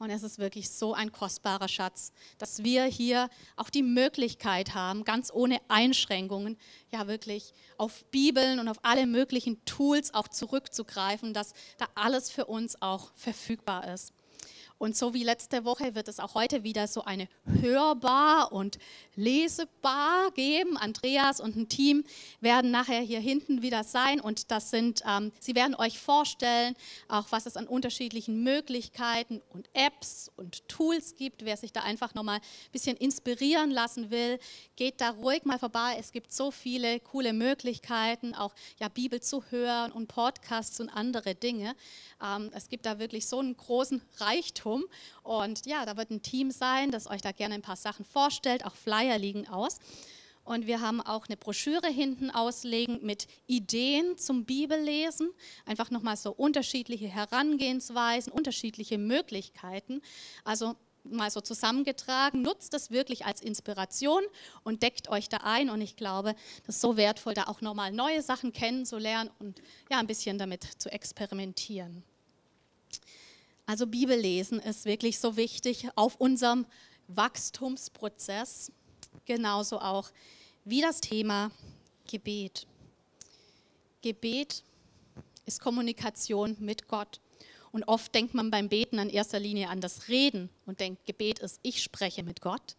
Und 0.00 0.08
es 0.08 0.22
ist 0.22 0.38
wirklich 0.38 0.70
so 0.70 0.94
ein 0.94 1.12
kostbarer 1.12 1.68
Schatz, 1.68 2.12
dass 2.38 2.64
wir 2.64 2.84
hier 2.84 3.28
auch 3.56 3.68
die 3.68 3.82
Möglichkeit 3.82 4.74
haben, 4.74 5.04
ganz 5.04 5.30
ohne 5.30 5.60
Einschränkungen, 5.68 6.56
ja 6.90 7.06
wirklich 7.06 7.52
auf 7.76 8.06
Bibeln 8.06 8.60
und 8.60 8.68
auf 8.68 8.78
alle 8.82 9.06
möglichen 9.06 9.62
Tools 9.66 10.14
auch 10.14 10.28
zurückzugreifen, 10.28 11.34
dass 11.34 11.52
da 11.76 11.84
alles 11.94 12.30
für 12.30 12.46
uns 12.46 12.80
auch 12.80 13.12
verfügbar 13.14 13.92
ist. 13.92 14.14
Und 14.80 14.96
so 14.96 15.12
wie 15.12 15.24
letzte 15.24 15.66
Woche 15.66 15.94
wird 15.94 16.08
es 16.08 16.18
auch 16.20 16.32
heute 16.32 16.64
wieder 16.64 16.86
so 16.86 17.04
eine 17.04 17.28
Hörbar 17.44 18.50
und 18.50 18.78
Lesebar 19.14 20.30
geben. 20.30 20.78
Andreas 20.78 21.38
und 21.38 21.54
ein 21.54 21.68
Team 21.68 22.02
werden 22.40 22.70
nachher 22.70 23.00
hier 23.00 23.20
hinten 23.20 23.60
wieder 23.60 23.84
sein 23.84 24.22
und 24.22 24.50
das 24.50 24.70
sind, 24.70 25.02
ähm, 25.06 25.32
sie 25.38 25.54
werden 25.54 25.74
euch 25.74 25.98
vorstellen, 25.98 26.74
auch 27.08 27.26
was 27.28 27.44
es 27.44 27.58
an 27.58 27.66
unterschiedlichen 27.66 28.42
Möglichkeiten 28.42 29.42
und 29.50 29.68
Apps 29.74 30.32
und 30.36 30.66
Tools 30.66 31.14
gibt. 31.14 31.44
Wer 31.44 31.58
sich 31.58 31.74
da 31.74 31.82
einfach 31.82 32.14
nochmal 32.14 32.38
ein 32.38 32.72
bisschen 32.72 32.96
inspirieren 32.96 33.70
lassen 33.70 34.10
will, 34.10 34.38
geht 34.76 35.02
da 35.02 35.10
ruhig 35.10 35.44
mal 35.44 35.58
vorbei. 35.58 35.96
Es 35.98 36.10
gibt 36.10 36.32
so 36.32 36.50
viele 36.50 37.00
coole 37.00 37.34
Möglichkeiten, 37.34 38.34
auch 38.34 38.54
ja, 38.78 38.88
Bibel 38.88 39.20
zu 39.20 39.44
hören 39.50 39.92
und 39.92 40.08
Podcasts 40.08 40.80
und 40.80 40.88
andere 40.88 41.34
Dinge. 41.34 41.76
Ähm, 42.24 42.50
es 42.54 42.70
gibt 42.70 42.86
da 42.86 42.98
wirklich 42.98 43.26
so 43.26 43.40
einen 43.40 43.54
großen 43.54 44.00
Reichtum. 44.16 44.69
Und 45.22 45.66
ja, 45.66 45.84
da 45.86 45.96
wird 45.96 46.10
ein 46.10 46.22
Team 46.22 46.50
sein, 46.50 46.90
das 46.90 47.08
euch 47.08 47.20
da 47.20 47.32
gerne 47.32 47.54
ein 47.54 47.62
paar 47.62 47.76
Sachen 47.76 48.04
vorstellt. 48.04 48.64
Auch 48.64 48.74
Flyer 48.74 49.18
liegen 49.18 49.48
aus. 49.48 49.78
Und 50.44 50.66
wir 50.66 50.80
haben 50.80 51.00
auch 51.00 51.26
eine 51.26 51.36
Broschüre 51.36 51.88
hinten 51.88 52.30
auslegen 52.30 52.98
mit 53.02 53.28
Ideen 53.46 54.16
zum 54.18 54.44
Bibellesen. 54.44 55.30
Einfach 55.66 55.90
nochmal 55.90 56.16
so 56.16 56.32
unterschiedliche 56.32 57.08
Herangehensweisen, 57.08 58.32
unterschiedliche 58.32 58.98
Möglichkeiten. 58.98 60.00
Also 60.44 60.74
mal 61.04 61.30
so 61.30 61.40
zusammengetragen, 61.40 62.42
nutzt 62.42 62.72
das 62.74 62.90
wirklich 62.90 63.26
als 63.26 63.40
Inspiration 63.40 64.22
und 64.64 64.82
deckt 64.82 65.08
euch 65.08 65.28
da 65.28 65.38
ein. 65.38 65.70
Und 65.70 65.80
ich 65.80 65.96
glaube, 65.96 66.34
das 66.66 66.76
ist 66.76 66.80
so 66.80 66.96
wertvoll, 66.96 67.34
da 67.34 67.44
auch 67.44 67.60
nochmal 67.60 67.92
neue 67.92 68.22
Sachen 68.22 68.52
kennenzulernen 68.52 69.30
und 69.38 69.60
ja, 69.90 69.98
ein 69.98 70.06
bisschen 70.06 70.38
damit 70.38 70.64
zu 70.78 70.90
experimentieren. 70.90 72.02
Also 73.70 73.86
Bibellesen 73.86 74.58
ist 74.58 74.84
wirklich 74.84 75.20
so 75.20 75.36
wichtig 75.36 75.86
auf 75.94 76.16
unserem 76.16 76.66
Wachstumsprozess, 77.06 78.72
genauso 79.26 79.80
auch 79.80 80.10
wie 80.64 80.80
das 80.80 81.00
Thema 81.00 81.52
Gebet. 82.10 82.66
Gebet 84.02 84.64
ist 85.46 85.60
Kommunikation 85.60 86.56
mit 86.58 86.88
Gott. 86.88 87.20
Und 87.70 87.84
oft 87.84 88.12
denkt 88.12 88.34
man 88.34 88.50
beim 88.50 88.68
Beten 88.68 88.98
in 88.98 89.08
erster 89.08 89.38
Linie 89.38 89.68
an 89.68 89.80
das 89.80 90.08
Reden 90.08 90.50
und 90.66 90.80
denkt, 90.80 91.06
Gebet 91.06 91.38
ist, 91.38 91.60
ich 91.62 91.80
spreche 91.80 92.24
mit 92.24 92.40
Gott. 92.40 92.74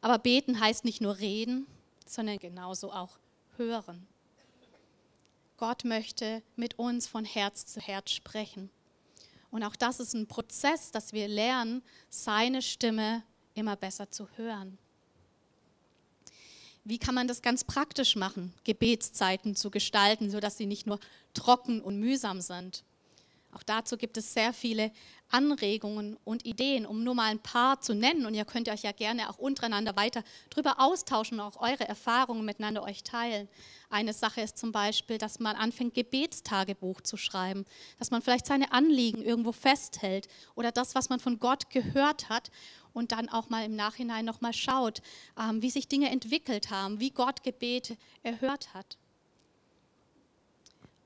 Aber 0.00 0.20
beten 0.20 0.60
heißt 0.60 0.84
nicht 0.84 1.00
nur 1.00 1.18
reden, 1.18 1.66
sondern 2.06 2.38
genauso 2.38 2.92
auch 2.92 3.18
hören. 3.56 4.06
Gott 5.56 5.84
möchte 5.84 6.44
mit 6.54 6.78
uns 6.78 7.08
von 7.08 7.24
Herz 7.24 7.66
zu 7.66 7.80
Herz 7.80 8.12
sprechen. 8.12 8.70
Und 9.50 9.64
auch 9.64 9.76
das 9.76 10.00
ist 10.00 10.14
ein 10.14 10.26
Prozess, 10.26 10.90
dass 10.90 11.12
wir 11.12 11.28
lernen, 11.28 11.82
seine 12.08 12.62
Stimme 12.62 13.22
immer 13.54 13.76
besser 13.76 14.10
zu 14.10 14.28
hören. 14.36 14.78
Wie 16.84 16.98
kann 16.98 17.14
man 17.14 17.28
das 17.28 17.42
ganz 17.42 17.64
praktisch 17.64 18.16
machen, 18.16 18.54
Gebetszeiten 18.64 19.54
zu 19.54 19.70
gestalten, 19.70 20.30
sodass 20.30 20.56
sie 20.56 20.66
nicht 20.66 20.86
nur 20.86 20.98
trocken 21.34 21.80
und 21.82 21.98
mühsam 21.98 22.40
sind? 22.40 22.84
Auch 23.52 23.62
dazu 23.62 23.96
gibt 23.96 24.16
es 24.16 24.32
sehr 24.32 24.52
viele 24.52 24.92
Anregungen 25.30 26.16
und 26.24 26.44
Ideen, 26.44 26.86
um 26.86 27.02
nur 27.04 27.14
mal 27.14 27.30
ein 27.30 27.38
paar 27.38 27.80
zu 27.80 27.94
nennen. 27.94 28.26
Und 28.26 28.34
ihr 28.34 28.44
könnt 28.44 28.68
euch 28.68 28.82
ja 28.82 28.92
gerne 28.92 29.30
auch 29.30 29.38
untereinander 29.38 29.96
weiter 29.96 30.22
darüber 30.50 30.80
austauschen 30.80 31.40
und 31.40 31.46
auch 31.46 31.60
eure 31.60 31.88
Erfahrungen 31.88 32.44
miteinander 32.44 32.82
euch 32.82 33.02
teilen. 33.02 33.48
Eine 33.88 34.12
Sache 34.12 34.40
ist 34.40 34.58
zum 34.58 34.72
Beispiel, 34.72 35.18
dass 35.18 35.40
man 35.40 35.56
anfängt, 35.56 35.94
Gebetstagebuch 35.94 37.00
zu 37.00 37.16
schreiben, 37.16 37.64
dass 37.98 38.10
man 38.10 38.22
vielleicht 38.22 38.46
seine 38.46 38.72
Anliegen 38.72 39.22
irgendwo 39.22 39.52
festhält 39.52 40.28
oder 40.54 40.72
das, 40.72 40.94
was 40.94 41.08
man 41.08 41.20
von 41.20 41.38
Gott 41.38 41.70
gehört 41.70 42.28
hat 42.28 42.50
und 42.92 43.12
dann 43.12 43.28
auch 43.28 43.48
mal 43.48 43.64
im 43.64 43.76
Nachhinein 43.76 44.24
nochmal 44.24 44.52
schaut, 44.52 45.02
ähm, 45.38 45.62
wie 45.62 45.70
sich 45.70 45.88
Dinge 45.88 46.10
entwickelt 46.10 46.70
haben, 46.70 47.00
wie 47.00 47.10
Gott 47.10 47.42
Gebete 47.42 47.96
erhört 48.22 48.74
hat 48.74 48.99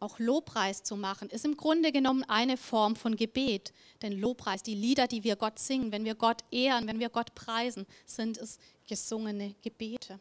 auch 0.05 0.19
Lobpreis 0.19 0.83
zu 0.83 0.97
machen, 0.97 1.31
ist 1.31 1.45
im 1.45 1.57
Grunde 1.57 1.91
genommen 1.91 2.25
eine 2.25 2.57
Form 2.57 2.95
von 2.95 3.17
Gebet. 3.17 3.73
Denn 4.03 4.13
Lobpreis, 4.13 4.63
die 4.63 4.75
Lieder, 4.75 5.07
die 5.07 5.25
wir 5.25 5.37
Gott 5.37 5.59
singen, 5.59 5.91
wenn 5.91 6.05
wir 6.05 6.15
Gott 6.15 6.45
ehren, 6.51 6.87
wenn 6.87 7.01
wir 7.01 7.09
Gott 7.09 7.35
preisen, 7.35 7.87
sind 8.07 8.39
es 8.39 8.59
gesungene 8.87 9.55
Gebete. 9.63 10.21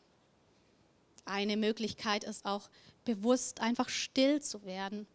Eine 1.26 1.58
Möglichkeit 1.58 2.24
ist 2.24 2.46
auch 2.46 2.70
bewusst 3.06 3.62
einfach 3.62 3.90
still 3.90 4.42
zu 4.42 4.64
werden 4.66 5.06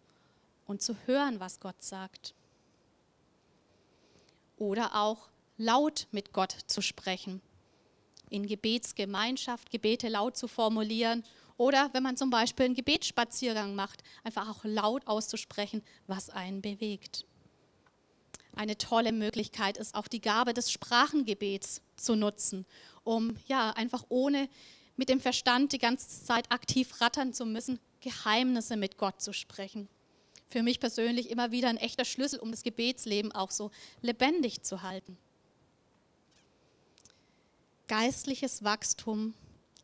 und 0.67 0.83
zu 0.83 0.97
hören, 1.07 1.41
was 1.41 1.61
Gott 1.61 1.83
sagt. 1.83 2.35
Oder 4.59 4.95
auch 4.95 5.29
laut 5.57 6.07
mit 6.13 6.33
Gott 6.33 6.55
zu 6.67 6.83
sprechen, 6.83 7.41
in 8.31 8.47
Gebetsgemeinschaft 8.47 9.71
Gebete 9.71 10.09
laut 10.09 10.37
zu 10.37 10.49
formulieren 10.49 11.25
oder 11.57 11.91
wenn 11.93 12.03
man 12.03 12.17
zum 12.17 12.31
Beispiel 12.31 12.67
einen 12.67 12.75
Gebetsspaziergang 12.75 13.75
macht, 13.75 14.03
einfach 14.23 14.49
auch 14.49 14.65
laut 14.65 15.07
auszusprechen, 15.07 15.83
was 16.07 16.31
einen 16.31 16.63
bewegt. 16.63 17.27
Eine 18.55 18.79
tolle 18.79 19.13
Möglichkeit 19.13 19.77
ist 19.77 19.95
auch 19.95 20.09
die 20.09 20.21
Gabe 20.21 20.55
des 20.55 20.71
Sprachengebets 20.71 21.83
zu 21.97 22.17
nutzen, 22.17 22.65
um 23.05 23.37
ja 23.47 23.71
einfach 23.71 24.05
ohne 24.09 24.49
mit 24.97 25.09
dem 25.09 25.21
Verstand 25.21 25.73
die 25.73 25.79
ganze 25.79 26.25
Zeit 26.25 26.51
aktiv 26.51 27.01
rattern 27.01 27.33
zu 27.33 27.47
müssen, 27.47 27.79
Geheimnisse 28.01 28.77
mit 28.77 28.97
Gott 28.97 29.21
zu 29.21 29.33
sprechen. 29.33 29.89
Für 30.49 30.63
mich 30.63 30.81
persönlich 30.81 31.31
immer 31.31 31.51
wieder 31.51 31.69
ein 31.69 31.77
echter 31.77 32.05
Schlüssel, 32.05 32.39
um 32.41 32.51
das 32.51 32.63
Gebetsleben 32.63 33.33
auch 33.33 33.51
so 33.51 33.71
lebendig 34.01 34.63
zu 34.63 34.83
halten. 34.83 35.19
Geistliches 37.89 38.63
Wachstum 38.65 39.33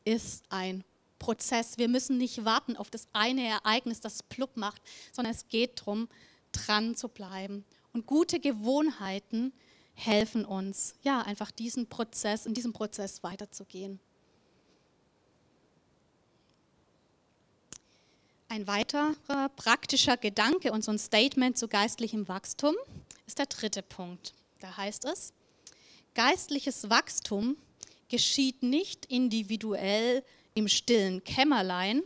ist 0.04 0.44
ein 0.50 0.84
Prozess. 1.18 1.78
Wir 1.78 1.88
müssen 1.88 2.18
nicht 2.18 2.44
warten 2.44 2.76
auf 2.76 2.90
das 2.90 3.08
eine 3.14 3.48
Ereignis, 3.48 4.00
das 4.00 4.22
plupp 4.22 4.58
macht, 4.58 4.82
sondern 5.10 5.32
es 5.32 5.48
geht 5.48 5.80
darum, 5.80 6.08
dran 6.52 6.94
zu 6.96 7.08
bleiben. 7.08 7.64
Und 7.94 8.06
gute 8.06 8.40
Gewohnheiten 8.40 9.54
helfen 9.94 10.44
uns, 10.44 10.96
ja, 11.02 11.22
einfach 11.22 11.50
diesen 11.50 11.88
Prozess, 11.88 12.44
in 12.44 12.52
diesem 12.52 12.74
Prozess 12.74 13.22
weiterzugehen. 13.22 13.98
Ein 18.48 18.66
weiterer 18.66 19.48
praktischer 19.56 20.18
Gedanke 20.18 20.72
und 20.72 20.84
so 20.84 20.92
ein 20.92 20.98
Statement 20.98 21.56
zu 21.56 21.68
geistlichem 21.68 22.28
Wachstum 22.28 22.74
ist 23.26 23.38
der 23.38 23.46
dritte 23.46 23.82
Punkt. 23.82 24.34
Da 24.60 24.76
heißt 24.76 25.06
es, 25.06 25.32
geistliches 26.14 26.90
Wachstum 26.90 27.56
geschieht 28.14 28.62
nicht 28.62 29.06
individuell 29.06 30.22
im 30.54 30.68
stillen 30.68 31.24
Kämmerlein, 31.24 32.04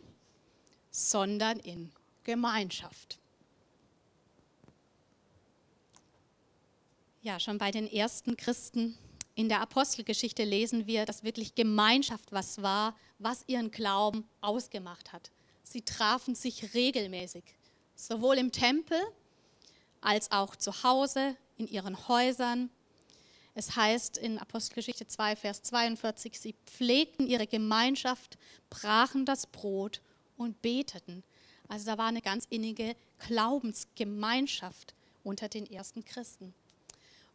sondern 0.90 1.58
in 1.58 1.92
Gemeinschaft. 2.24 3.18
Ja, 7.20 7.38
schon 7.38 7.58
bei 7.58 7.70
den 7.70 7.86
ersten 7.86 8.38
Christen 8.38 8.96
in 9.34 9.50
der 9.50 9.60
Apostelgeschichte 9.60 10.44
lesen 10.44 10.86
wir, 10.86 11.04
dass 11.04 11.24
wirklich 11.24 11.54
Gemeinschaft 11.54 12.32
was 12.32 12.62
war, 12.62 12.96
was 13.18 13.44
ihren 13.46 13.70
Glauben 13.70 14.24
ausgemacht 14.40 15.12
hat. 15.12 15.30
Sie 15.62 15.82
trafen 15.82 16.34
sich 16.34 16.72
regelmäßig, 16.72 17.44
sowohl 17.96 18.38
im 18.38 18.50
Tempel 18.50 18.98
als 20.00 20.30
auch 20.30 20.56
zu 20.56 20.82
Hause, 20.82 21.36
in 21.58 21.68
ihren 21.68 22.08
Häusern, 22.08 22.70
es 23.58 23.74
heißt 23.74 24.18
in 24.18 24.38
Apostelgeschichte 24.38 25.08
2, 25.08 25.34
Vers 25.34 25.64
42, 25.64 26.38
sie 26.38 26.54
pflegten 26.64 27.26
ihre 27.26 27.48
Gemeinschaft, 27.48 28.38
brachen 28.70 29.24
das 29.24 29.48
Brot 29.48 30.00
und 30.36 30.62
beteten. 30.62 31.24
Also 31.66 31.86
da 31.86 31.98
war 31.98 32.06
eine 32.06 32.22
ganz 32.22 32.46
innige 32.50 32.94
Glaubensgemeinschaft 33.26 34.94
unter 35.24 35.48
den 35.48 35.68
ersten 35.68 36.04
Christen. 36.04 36.54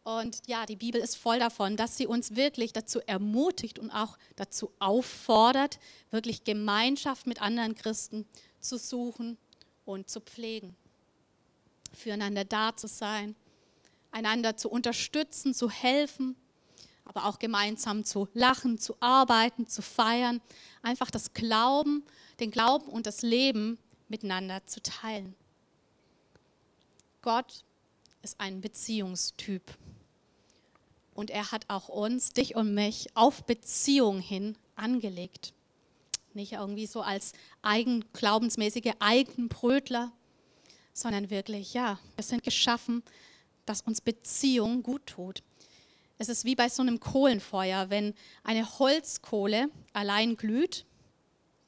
Und 0.02 0.40
ja, 0.46 0.64
die 0.64 0.76
Bibel 0.76 0.98
ist 0.98 1.16
voll 1.16 1.40
davon, 1.40 1.76
dass 1.76 1.98
sie 1.98 2.06
uns 2.06 2.34
wirklich 2.34 2.72
dazu 2.72 3.00
ermutigt 3.00 3.78
und 3.78 3.90
auch 3.90 4.16
dazu 4.36 4.72
auffordert, 4.78 5.78
wirklich 6.10 6.44
Gemeinschaft 6.44 7.26
mit 7.26 7.42
anderen 7.42 7.74
Christen 7.74 8.26
zu 8.60 8.78
suchen 8.78 9.36
und 9.84 10.08
zu 10.08 10.20
pflegen, 10.20 10.74
füreinander 11.92 12.46
da 12.46 12.74
zu 12.74 12.86
sein 12.86 13.36
einander 14.14 14.56
zu 14.56 14.70
unterstützen, 14.70 15.54
zu 15.54 15.68
helfen, 15.68 16.36
aber 17.04 17.26
auch 17.26 17.38
gemeinsam 17.38 18.04
zu 18.04 18.28
lachen, 18.32 18.78
zu 18.78 18.96
arbeiten, 19.00 19.66
zu 19.66 19.82
feiern, 19.82 20.40
einfach 20.82 21.10
das 21.10 21.34
Glauben, 21.34 22.04
den 22.40 22.50
Glauben 22.50 22.86
und 22.86 23.06
das 23.06 23.22
Leben 23.22 23.78
miteinander 24.08 24.64
zu 24.66 24.80
teilen. 24.80 25.34
Gott 27.22 27.64
ist 28.22 28.40
ein 28.40 28.60
Beziehungstyp. 28.60 29.62
Und 31.14 31.30
er 31.30 31.52
hat 31.52 31.64
auch 31.68 31.88
uns, 31.88 32.30
dich 32.30 32.56
und 32.56 32.74
mich, 32.74 33.08
auf 33.14 33.44
Beziehung 33.44 34.20
hin 34.20 34.56
angelegt. 34.76 35.52
Nicht 36.32 36.52
irgendwie 36.52 36.86
so 36.86 37.02
als 37.02 37.32
eigen, 37.62 38.04
glaubensmäßige 38.12 38.92
Eigenbrötler, 38.98 40.12
sondern 40.92 41.30
wirklich, 41.30 41.74
ja, 41.74 41.98
wir 42.16 42.24
sind 42.24 42.42
geschaffen, 42.42 43.02
dass 43.66 43.82
uns 43.82 44.00
Beziehung 44.00 44.82
gut 44.82 45.06
tut. 45.06 45.42
Es 46.18 46.28
ist 46.28 46.44
wie 46.44 46.54
bei 46.54 46.68
so 46.68 46.82
einem 46.82 47.00
Kohlenfeuer. 47.00 47.90
Wenn 47.90 48.14
eine 48.42 48.78
Holzkohle 48.78 49.68
allein 49.92 50.36
glüht, 50.36 50.86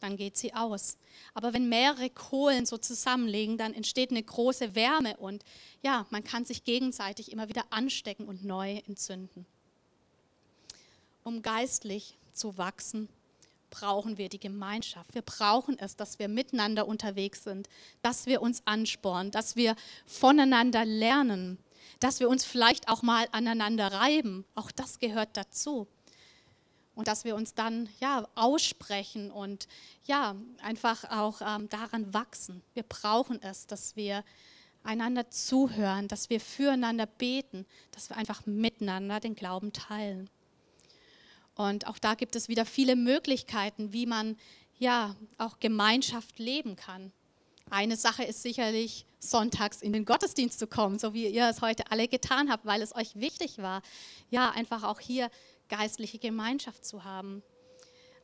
dann 0.01 0.17
geht 0.17 0.37
sie 0.37 0.55
aus. 0.55 0.99
Aber 1.35 1.53
wenn 1.53 1.69
mehrere 1.69 2.11
Kohlen 2.11 2.67
so 2.67 2.77
zusammenlegen, 2.77 3.59
dann 3.59 3.75
entsteht 3.75 4.11
eine 4.11 4.23
große 4.23 4.75
Wärme 4.75 5.17
und 5.17 5.43
ja, 5.83 6.07
man 6.11 6.23
kann 6.23 6.45
sich 6.45 6.65
gegenseitig 6.65 7.33
immer 7.33 7.49
wieder 7.49 7.65
anstecken 7.71 8.27
und 8.27 8.45
neu 8.45 8.83
entzünden. 8.87 9.47
Um 11.25 11.43
geistlich 11.43 12.17
zu 12.33 12.57
wachsen, 12.59 13.09
brauchen 13.71 14.17
wir 14.17 14.29
die 14.29 14.39
Gemeinschaft. 14.39 15.15
Wir 15.15 15.23
brauchen 15.23 15.79
es, 15.79 15.97
dass 15.97 16.19
wir 16.19 16.29
miteinander 16.29 16.87
unterwegs 16.87 17.45
sind, 17.45 17.69
dass 18.03 18.27
wir 18.27 18.43
uns 18.43 18.63
anspornen, 18.65 19.33
dass 19.33 19.57
wir 19.57 19.75
voneinander 20.07 20.85
lernen, 20.85 21.59
dass 22.01 22.21
wir 22.21 22.29
uns 22.29 22.45
vielleicht 22.45 22.89
auch 22.89 23.03
mal 23.03 23.29
aneinander 23.33 23.93
reiben. 23.93 24.45
Auch 24.55 24.71
das 24.71 24.99
gehört 24.99 25.37
dazu. 25.37 25.87
Und 26.95 27.09
dass 27.09 27.25
wir 27.25 27.37
uns 27.37 27.55
dann 27.55 27.89
ja 28.01 28.27
aussprechen 28.35 29.31
und 29.31 29.69
ja 30.05 30.35
einfach 30.63 31.05
auch 31.05 31.43
ähm, 31.43 31.69
daran 31.69 32.15
wachsen. 32.15 32.63
Wir 32.73 32.85
brauchen 32.85 33.43
es, 33.43 33.67
dass 33.67 33.97
wir 33.97 34.25
einander 34.83 35.31
zuhören, 35.31 36.09
dass 36.09 36.31
wir 36.31 36.41
füreinander 36.41 37.07
beten, 37.07 37.67
dass 37.91 38.09
wir 38.09 38.17
einfach 38.17 38.47
miteinander 38.47 39.21
den 39.21 39.35
Glauben 39.35 39.73
teilen. 39.73 40.31
Und 41.55 41.87
auch 41.87 41.99
da 41.99 42.15
gibt 42.15 42.37
es 42.37 42.49
wieder 42.49 42.65
viele 42.65 42.97
Möglichkeiten, 42.97 43.93
wie 43.93 44.07
man 44.07 44.37
ja 44.79 45.17
auch 45.39 45.59
Gemeinschaft 45.59 46.39
leben 46.39 46.77
kann. 46.77 47.13
Eine 47.71 47.97
Sache 47.97 48.23
ist 48.23 48.43
sicherlich, 48.43 49.07
sonntags 49.19 49.83
in 49.83 49.93
den 49.93 50.05
Gottesdienst 50.05 50.59
zu 50.59 50.69
kommen, 50.69 51.01
so 51.01 51.15
wie 51.15 51.27
ihr 51.27 51.49
es 51.49 51.63
heute 51.63 51.91
alle 51.91 52.07
getan 52.07 52.49
habt, 52.51 52.65
weil 52.65 52.81
es 52.81 52.95
euch 52.95 53.17
wichtig 53.17 53.59
war, 53.59 53.83
ja, 54.31 54.51
einfach 54.51 54.85
auch 54.85 55.01
hier 55.01 55.31
geistliche 55.69 56.19
Gemeinschaft 56.19 56.85
zu 56.85 57.03
haben. 57.03 57.43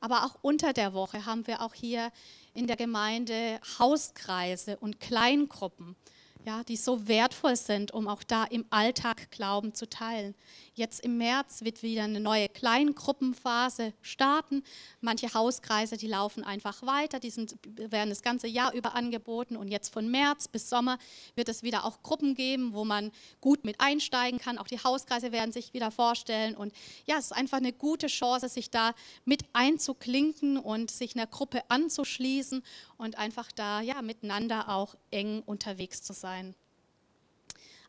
Aber 0.01 0.25
auch 0.25 0.37
unter 0.43 0.73
der 0.73 0.95
Woche 0.95 1.27
haben 1.27 1.47
wir 1.49 1.61
auch 1.61 1.75
hier 1.75 2.13
in 2.55 2.69
der 2.69 2.77
Gemeinde 2.77 3.61
Hauskreise 3.79 4.77
und 4.79 5.01
Kleingruppen 5.01 5.97
ja, 6.45 6.65
die 6.65 6.77
so 6.77 7.07
wertvoll 7.07 7.57
sind, 7.57 7.93
um 7.93 8.09
auch 8.09 8.23
da 8.23 8.45
im 8.45 8.65
Alltag 8.71 9.31
Glauben 9.31 9.75
zu 9.75 9.89
teilen. 9.89 10.35
Jetzt 10.75 11.05
im 11.05 11.19
März 11.19 11.63
wird 11.63 11.83
wieder 11.83 12.05
eine 12.05 12.19
neue 12.19 12.49
Kleingruppenphase 12.49 13.93
starten. 14.01 14.65
Manche 15.01 15.33
Hauskreise, 15.35 15.97
die 15.97 16.09
laufen 16.09 16.43
einfach 16.43 16.83
weiter, 16.83 17.21
die 17.21 17.31
sind, 17.31 17.57
werden 17.77 18.09
das 18.09 18.23
ganze 18.23 18.49
Jahr 18.49 18.73
über 18.73 18.95
angeboten 18.95 19.57
und 19.57 19.69
jetzt 19.69 19.93
von 19.93 20.11
März 20.11 20.49
bis 20.49 20.69
Sommer 20.69 20.99
wird 21.37 21.49
es 21.49 21.63
wieder 21.63 21.85
auch 21.85 22.03
Gruppen 22.03 22.35
geben, 22.35 22.73
wo 22.73 22.85
man 22.85 23.13
gut 23.41 23.65
mit 23.65 23.81
einsteigen 23.81 24.41
kann. 24.41 24.59
Auch 24.59 24.67
die 24.67 24.83
Hauskreise 24.83 25.31
werden 25.31 25.53
sich 25.53 25.75
wieder 25.75 25.91
vorstellen 25.91 26.57
und 26.57 26.73
ja, 27.07 27.19
es 27.19 27.27
ist 27.27 27.33
einfach 27.33 27.59
eine 27.59 27.73
gute 27.73 28.09
Chance, 28.09 28.49
sich 28.49 28.71
da 28.71 28.95
mit 29.25 29.43
einzuklinken 29.53 30.57
und 30.57 30.91
sich 30.91 31.15
einer 31.15 31.27
Gruppe 31.27 31.63
anzuschließen 31.69 32.63
und 32.97 33.19
einfach 33.19 33.53
da 33.53 33.81
ja 33.81 34.03
miteinander 34.03 34.69
auch 34.69 34.97
eng 35.11 35.43
unterwegs 35.45 36.03
zu 36.03 36.13
sein 36.13 36.32
sein. 36.33 36.55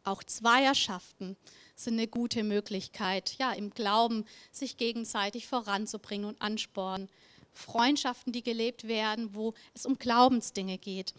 Auch 0.03 0.21
Zweierschaften 0.21 1.37
sind 1.75 1.93
eine 1.93 2.07
gute 2.07 2.43
Möglichkeit, 2.43 3.35
ja, 3.39 3.53
im 3.53 3.69
Glauben 3.69 4.25
sich 4.51 4.75
gegenseitig 4.75 5.47
voranzubringen 5.47 6.27
und 6.27 6.41
anspornen. 6.41 7.07
Freundschaften, 7.53 8.33
die 8.33 8.43
gelebt 8.43 8.85
werden, 8.85 9.33
wo 9.33 9.53
es 9.73 9.85
um 9.85 9.97
Glaubensdinge 9.97 10.77
geht. 10.77 11.13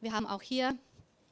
Wir 0.00 0.12
haben 0.12 0.26
auch 0.26 0.42
hier 0.42 0.78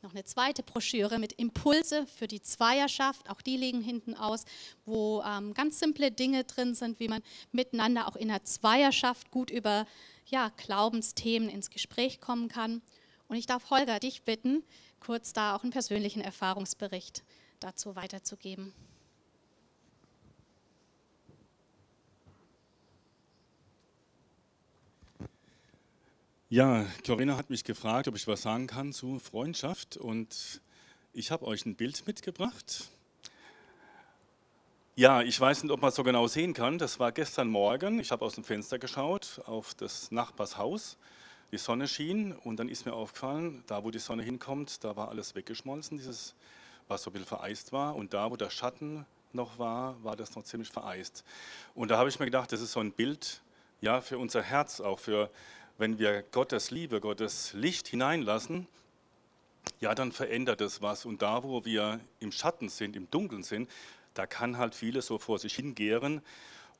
noch 0.03 0.13
eine 0.13 0.25
zweite 0.25 0.65
Broschüre 0.65 1.21
mit 1.21 1.33
Impulse 1.35 2.07
für 2.07 2.27
die 2.27 2.43
Zweierschaft. 2.43 3.31
Auch 3.31 3.43
die 3.43 3.57
liegen 3.57 3.83
hinten 3.83 4.17
aus, 4.17 4.45
wo 4.85 5.23
ähm, 5.23 5.55
ganz 5.55 5.79
simple 5.79 6.11
Dinge 6.11 6.43
drin 6.43 6.75
sind, 6.75 6.99
wie 6.99 7.09
man 7.09 7.23
miteinander 7.53 8.09
auch 8.09 8.17
in 8.17 8.29
der 8.29 8.45
Zweierschaft 8.45 9.31
gut 9.31 9.51
über 9.51 9.87
ja, 10.27 10.51
Glaubensthemen 10.57 11.49
ins 11.49 11.71
Gespräch 11.71 12.21
kommen 12.21 12.49
kann. 12.49 12.83
Und 13.29 13.37
ich 13.37 13.47
darf 13.47 13.71
Holger 13.71 14.01
dich 14.01 14.23
bitten, 14.23 14.65
kurz 15.01 15.33
da 15.33 15.57
auch 15.57 15.63
einen 15.63 15.73
persönlichen 15.73 16.21
Erfahrungsbericht 16.21 17.25
dazu 17.59 17.97
weiterzugeben. 17.97 18.73
Ja, 26.49 26.85
Corinna 27.07 27.37
hat 27.37 27.49
mich 27.49 27.63
gefragt, 27.63 28.09
ob 28.09 28.17
ich 28.17 28.27
was 28.27 28.43
sagen 28.43 28.67
kann 28.67 28.93
zu 28.93 29.21
Freundschaft 29.21 29.97
und 29.97 30.61
ich 31.13 31.31
habe 31.31 31.47
euch 31.47 31.65
ein 31.65 31.77
Bild 31.77 32.05
mitgebracht. 32.07 32.89
Ja, 34.97 35.23
ich 35.23 35.41
weiß 35.41 35.63
nicht, 35.63 35.73
ob 35.73 35.81
man 35.81 35.91
es 35.91 35.95
so 35.95 36.03
genau 36.03 36.27
sehen 36.27 36.53
kann. 36.53 36.77
Das 36.77 36.99
war 36.99 37.13
gestern 37.13 37.49
Morgen. 37.49 38.01
Ich 38.01 38.11
habe 38.11 38.25
aus 38.25 38.35
dem 38.35 38.45
Fenster 38.45 38.79
geschaut 38.79 39.41
auf 39.47 39.75
das 39.75 40.11
Nachbarshaus 40.11 40.99
die 41.53 41.59
Sonne 41.59 41.89
schien 41.89 42.33
und 42.33 42.57
dann 42.59 42.69
ist 42.69 42.87
mir 42.87 42.93
aufgefallen, 42.93 43.63
da 43.67 43.85
wo 43.85 43.91
die 43.91 43.99
Sonne 43.99 44.23
hinkommt, 44.23 44.85
da 44.85 44.97
war 44.97 45.09
alles 45.09 45.35
weggeschmolzen, 45.35 45.99
dieses, 45.99 46.35
was 46.89 47.03
so 47.03 47.11
ein 47.11 47.13
bisschen 47.13 47.29
vereist 47.29 47.73
war. 47.73 47.97
Und 47.97 48.15
da, 48.15 48.31
wo 48.31 48.37
der 48.37 48.51
Schatten 48.51 49.05
noch 49.33 49.59
war, 49.59 50.03
war 50.05 50.17
das 50.17 50.35
noch 50.37 50.45
ziemlich 50.45 50.71
vereist. 50.71 51.25
Und 51.75 51.91
da 51.91 51.99
habe 51.99 52.09
ich 52.09 52.19
mir 52.19 52.27
gedacht, 52.27 52.53
das 52.53 52.61
ist 52.61 52.73
so 52.73 52.81
ein 52.81 52.93
Bild 52.93 53.43
ja, 53.81 54.01
für 54.01 54.19
unser 54.19 54.43
Herz, 54.43 54.81
auch 54.81 54.99
für, 54.99 55.31
wenn 55.79 55.99
wir 55.99 56.23
Gottes 56.23 56.71
Liebe, 56.71 57.01
Gottes 57.01 57.53
Licht 57.55 57.89
hineinlassen, 57.89 58.67
ja, 59.81 59.95
dann 59.95 60.13
verändert 60.13 60.61
es 60.61 60.83
was. 60.83 61.05
Und 61.05 61.23
da, 61.23 61.43
wo 61.43 61.65
wir 61.65 62.01
im 62.19 62.33
Schatten 62.33 62.69
sind, 62.69 62.97
im 62.97 63.11
Dunkeln 63.11 63.43
sind, 63.43 63.71
da 64.15 64.27
kann 64.27 64.59
halt 64.59 64.75
vieles 64.75 65.07
so 65.07 65.19
vor 65.19 65.39
sich 65.39 65.55
hingären 65.55 66.23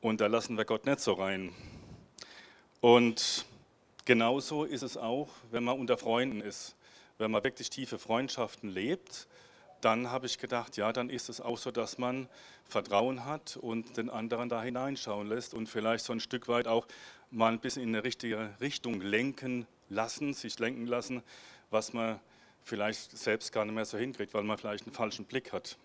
und 0.01 0.21
da 0.21 0.27
lassen 0.27 0.57
wir 0.57 0.65
Gott 0.65 0.85
nicht 0.85 0.99
so 0.99 1.13
rein. 1.13 1.53
Und 2.81 3.45
Genauso 4.05 4.63
ist 4.63 4.81
es 4.81 4.97
auch, 4.97 5.29
wenn 5.51 5.63
man 5.63 5.79
unter 5.79 5.97
Freunden 5.97 6.41
ist. 6.41 6.75
Wenn 7.19 7.29
man 7.29 7.43
wirklich 7.43 7.69
tiefe 7.69 7.99
Freundschaften 7.99 8.69
lebt, 8.69 9.27
dann 9.81 10.09
habe 10.09 10.25
ich 10.25 10.39
gedacht, 10.39 10.75
ja, 10.77 10.91
dann 10.91 11.09
ist 11.09 11.29
es 11.29 11.39
auch 11.39 11.57
so, 11.57 11.69
dass 11.69 11.99
man 11.99 12.27
Vertrauen 12.65 13.25
hat 13.25 13.57
und 13.57 13.97
den 13.97 14.09
anderen 14.09 14.49
da 14.49 14.61
hineinschauen 14.63 15.27
lässt 15.27 15.53
und 15.53 15.67
vielleicht 15.67 16.05
so 16.05 16.13
ein 16.13 16.19
Stück 16.19 16.47
weit 16.47 16.67
auch 16.67 16.87
mal 17.29 17.51
ein 17.51 17.59
bisschen 17.59 17.83
in 17.83 17.89
eine 17.89 18.03
richtige 18.03 18.49
Richtung 18.59 19.01
lenken 19.01 19.67
lassen, 19.89 20.33
sich 20.33 20.57
lenken 20.57 20.87
lassen, 20.87 21.21
was 21.69 21.93
man 21.93 22.19
vielleicht 22.63 23.17
selbst 23.17 23.51
gar 23.51 23.65
nicht 23.65 23.75
mehr 23.75 23.85
so 23.85 23.97
hinkriegt, 23.97 24.33
weil 24.33 24.43
man 24.43 24.57
vielleicht 24.57 24.85
einen 24.85 24.93
falschen 24.93 25.25
Blick 25.25 25.53
hat. 25.53 25.77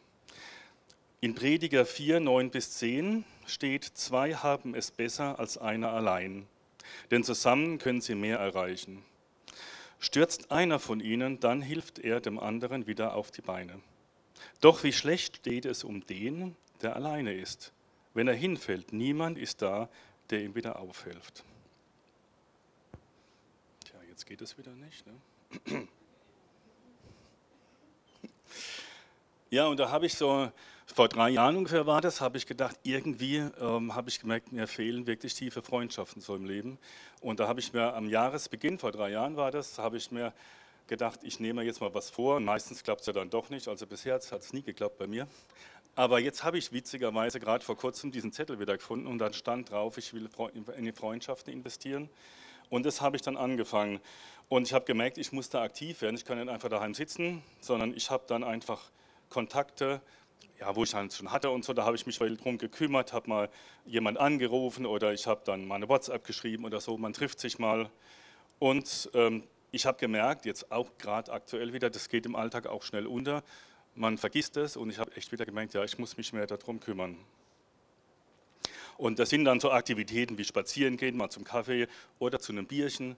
In 1.20 1.35
Prediger 1.35 1.85
4, 1.85 2.20
9 2.20 2.50
bis 2.50 2.72
10 2.72 3.24
steht, 3.46 3.85
zwei 3.85 4.35
haben 4.35 4.74
es 4.74 4.90
besser 4.90 5.38
als 5.38 5.59
einer 5.59 5.90
allein 5.90 6.46
denn 7.11 7.25
zusammen 7.25 7.79
können 7.79 8.01
sie 8.01 8.14
mehr 8.14 8.38
erreichen. 8.38 9.05
Stürzt 9.99 10.51
einer 10.51 10.79
von 10.79 11.01
ihnen, 11.01 11.40
dann 11.40 11.62
hilft 11.62 11.99
er 11.99 12.20
dem 12.20 12.38
anderen 12.38 12.87
wieder 12.87 13.14
auf 13.14 13.31
die 13.31 13.42
Beine. 13.42 13.81
Doch 14.61 14.83
wie 14.85 14.92
schlecht 14.92 15.38
steht 15.38 15.64
es 15.64 15.85
um 15.85 16.07
den, 16.07 16.57
der 16.83 16.96
alleine 16.96 17.35
ist. 17.35 17.72
Wenn 18.14 18.29
er 18.29 18.35
hinfällt, 18.35 18.92
niemand 18.92 19.38
ist 19.38 19.62
da, 19.62 19.88
der 20.31 20.42
ihm 20.42 20.55
wieder 20.55 20.79
aufhilft. 20.79 21.44
Tja, 23.85 23.99
jetzt 24.09 24.27
geht 24.27 24.40
es 24.40 24.59
wieder 24.59 24.72
nicht. 24.72 25.05
Ne? 25.07 25.88
Ja, 29.49 29.68
und 29.68 29.79
da 29.79 29.90
habe 29.90 30.07
ich 30.07 30.14
so 30.14 30.51
vor 30.94 31.09
drei 31.09 31.31
Jahren 31.31 31.57
ungefähr 31.57 31.87
war 31.87 32.01
das, 32.01 32.20
habe 32.20 32.38
ich 32.38 32.46
gedacht, 32.46 32.77
irgendwie 32.83 33.38
ähm, 33.61 33.94
habe 33.94 34.09
ich 34.09 34.20
gemerkt, 34.20 34.53
mir 34.53 34.66
fehlen 34.66 35.07
wirklich 35.07 35.35
tiefe 35.35 35.62
Freundschaften 35.62 36.22
so 36.22 36.35
im 36.37 36.44
Leben. 36.44 36.79
Und 37.20 37.40
da 37.40 37.49
habe 37.49 37.61
ich 37.61 37.72
mir 37.72 37.94
am 37.94 38.09
Jahresbeginn, 38.09 38.79
vor 38.79 38.92
drei 38.92 39.11
Jahren 39.11 39.37
war 39.37 39.51
das, 39.51 39.79
habe 39.79 39.96
ich 39.96 40.11
mir 40.11 40.33
gedacht, 40.87 41.20
ich 41.22 41.40
nehme 41.40 41.62
jetzt 41.64 41.81
mal 41.81 41.92
was 41.92 42.11
vor. 42.11 42.40
Meistens 42.40 42.83
klappt 42.83 43.01
es 43.01 43.07
ja 43.09 43.12
dann 43.12 43.31
doch 43.31 43.51
nicht, 43.51 43.68
also 43.68 43.87
bisher 43.87 44.14
hat 44.14 44.22
es 44.40 44.53
nie 44.53 44.62
geklappt 44.62 44.99
bei 44.99 45.07
mir. 45.07 45.27
Aber 45.96 46.20
jetzt 46.20 46.44
habe 46.44 46.59
ich 46.59 46.72
witzigerweise 46.72 47.40
gerade 47.40 47.64
vor 47.64 47.77
kurzem 47.77 48.12
diesen 48.12 48.33
Zettel 48.33 48.61
wieder 48.61 48.77
gefunden 48.77 49.07
und 49.07 49.18
dann 49.18 49.33
stand 49.33 49.70
drauf, 49.70 49.99
ich 49.99 50.12
will 50.12 50.29
in 50.77 50.85
die 50.85 50.92
Freundschaften 50.92 51.53
investieren. 51.53 52.09
Und 52.68 52.85
das 52.85 53.01
habe 53.01 53.16
ich 53.16 53.22
dann 53.22 53.37
angefangen. 53.37 54.01
Und 54.49 54.66
ich 54.66 54.75
habe 54.75 54.85
gemerkt, 54.85 55.18
ich 55.18 55.33
muss 55.33 55.49
da 55.49 55.62
aktiv 55.62 56.03
werden. 56.03 56.16
Ich 56.16 56.25
kann 56.25 56.38
nicht 56.38 56.51
einfach 56.51 56.68
daheim 56.68 56.94
sitzen, 56.94 57.42
sondern 57.61 57.94
ich 57.94 58.11
habe 58.11 58.25
dann 58.27 58.44
einfach 58.44 58.83
Kontakte 59.31 60.01
ja, 60.61 60.75
wo 60.75 60.85
ich 60.85 60.91
dann 60.91 61.11
schon 61.11 61.31
hatte 61.31 61.51
und 61.51 61.65
so, 61.65 61.73
da 61.73 61.85
habe 61.85 61.97
ich 61.97 62.07
mich 62.07 62.19
darum 62.19 62.59
gekümmert, 62.59 63.13
habe 63.13 63.29
mal 63.29 63.49
jemand 63.85 64.19
angerufen 64.19 64.87
oder 64.87 65.13
ich 65.13 65.27
habe 65.27 65.43
dann 65.45 65.67
mal 65.67 65.77
eine 65.77 65.89
WhatsApp 65.89 66.25
geschrieben 66.25 66.65
oder 66.65 66.81
so, 66.81 66.97
man 66.97 67.13
trifft 67.13 67.41
sich 67.41 67.59
mal. 67.59 67.91
Und 68.59 69.11
ähm, 69.15 69.45
ich 69.71 69.87
habe 69.87 69.99
gemerkt, 69.99 70.47
jetzt 70.47 70.73
auch 70.73 70.91
gerade 70.99 71.33
aktuell 71.33 71.73
wieder, 71.73 71.91
das 71.91 72.09
geht 72.09 72.27
im 72.27 72.37
Alltag 72.37 72.67
auch 72.67 72.83
schnell 72.83 73.07
unter. 73.07 73.43
Man 73.95 74.19
vergisst 74.19 74.57
es 74.57 74.77
und 74.77 74.91
ich 74.91 74.99
habe 74.99 75.15
echt 75.17 75.33
wieder 75.33 75.45
gemerkt, 75.45 75.75
ja, 75.75 75.85
ich 75.85 75.99
muss 75.99 76.17
mich 76.17 76.33
mehr 76.33 76.47
darum 76.47 76.81
kümmern. 76.81 77.17
Und 78.97 79.19
das 79.19 79.31
sind 79.31 79.45
dann 79.45 79.61
so 79.61 79.71
Aktivitäten 79.71 80.39
wie 80.39 80.45
spazieren 80.45 80.97
gehen, 80.97 81.17
mal 81.17 81.29
zum 81.29 81.45
Kaffee 81.45 81.87
oder 82.19 82.41
zu 82.41 82.53
einem 82.53 82.67
Bierchen. 82.67 83.17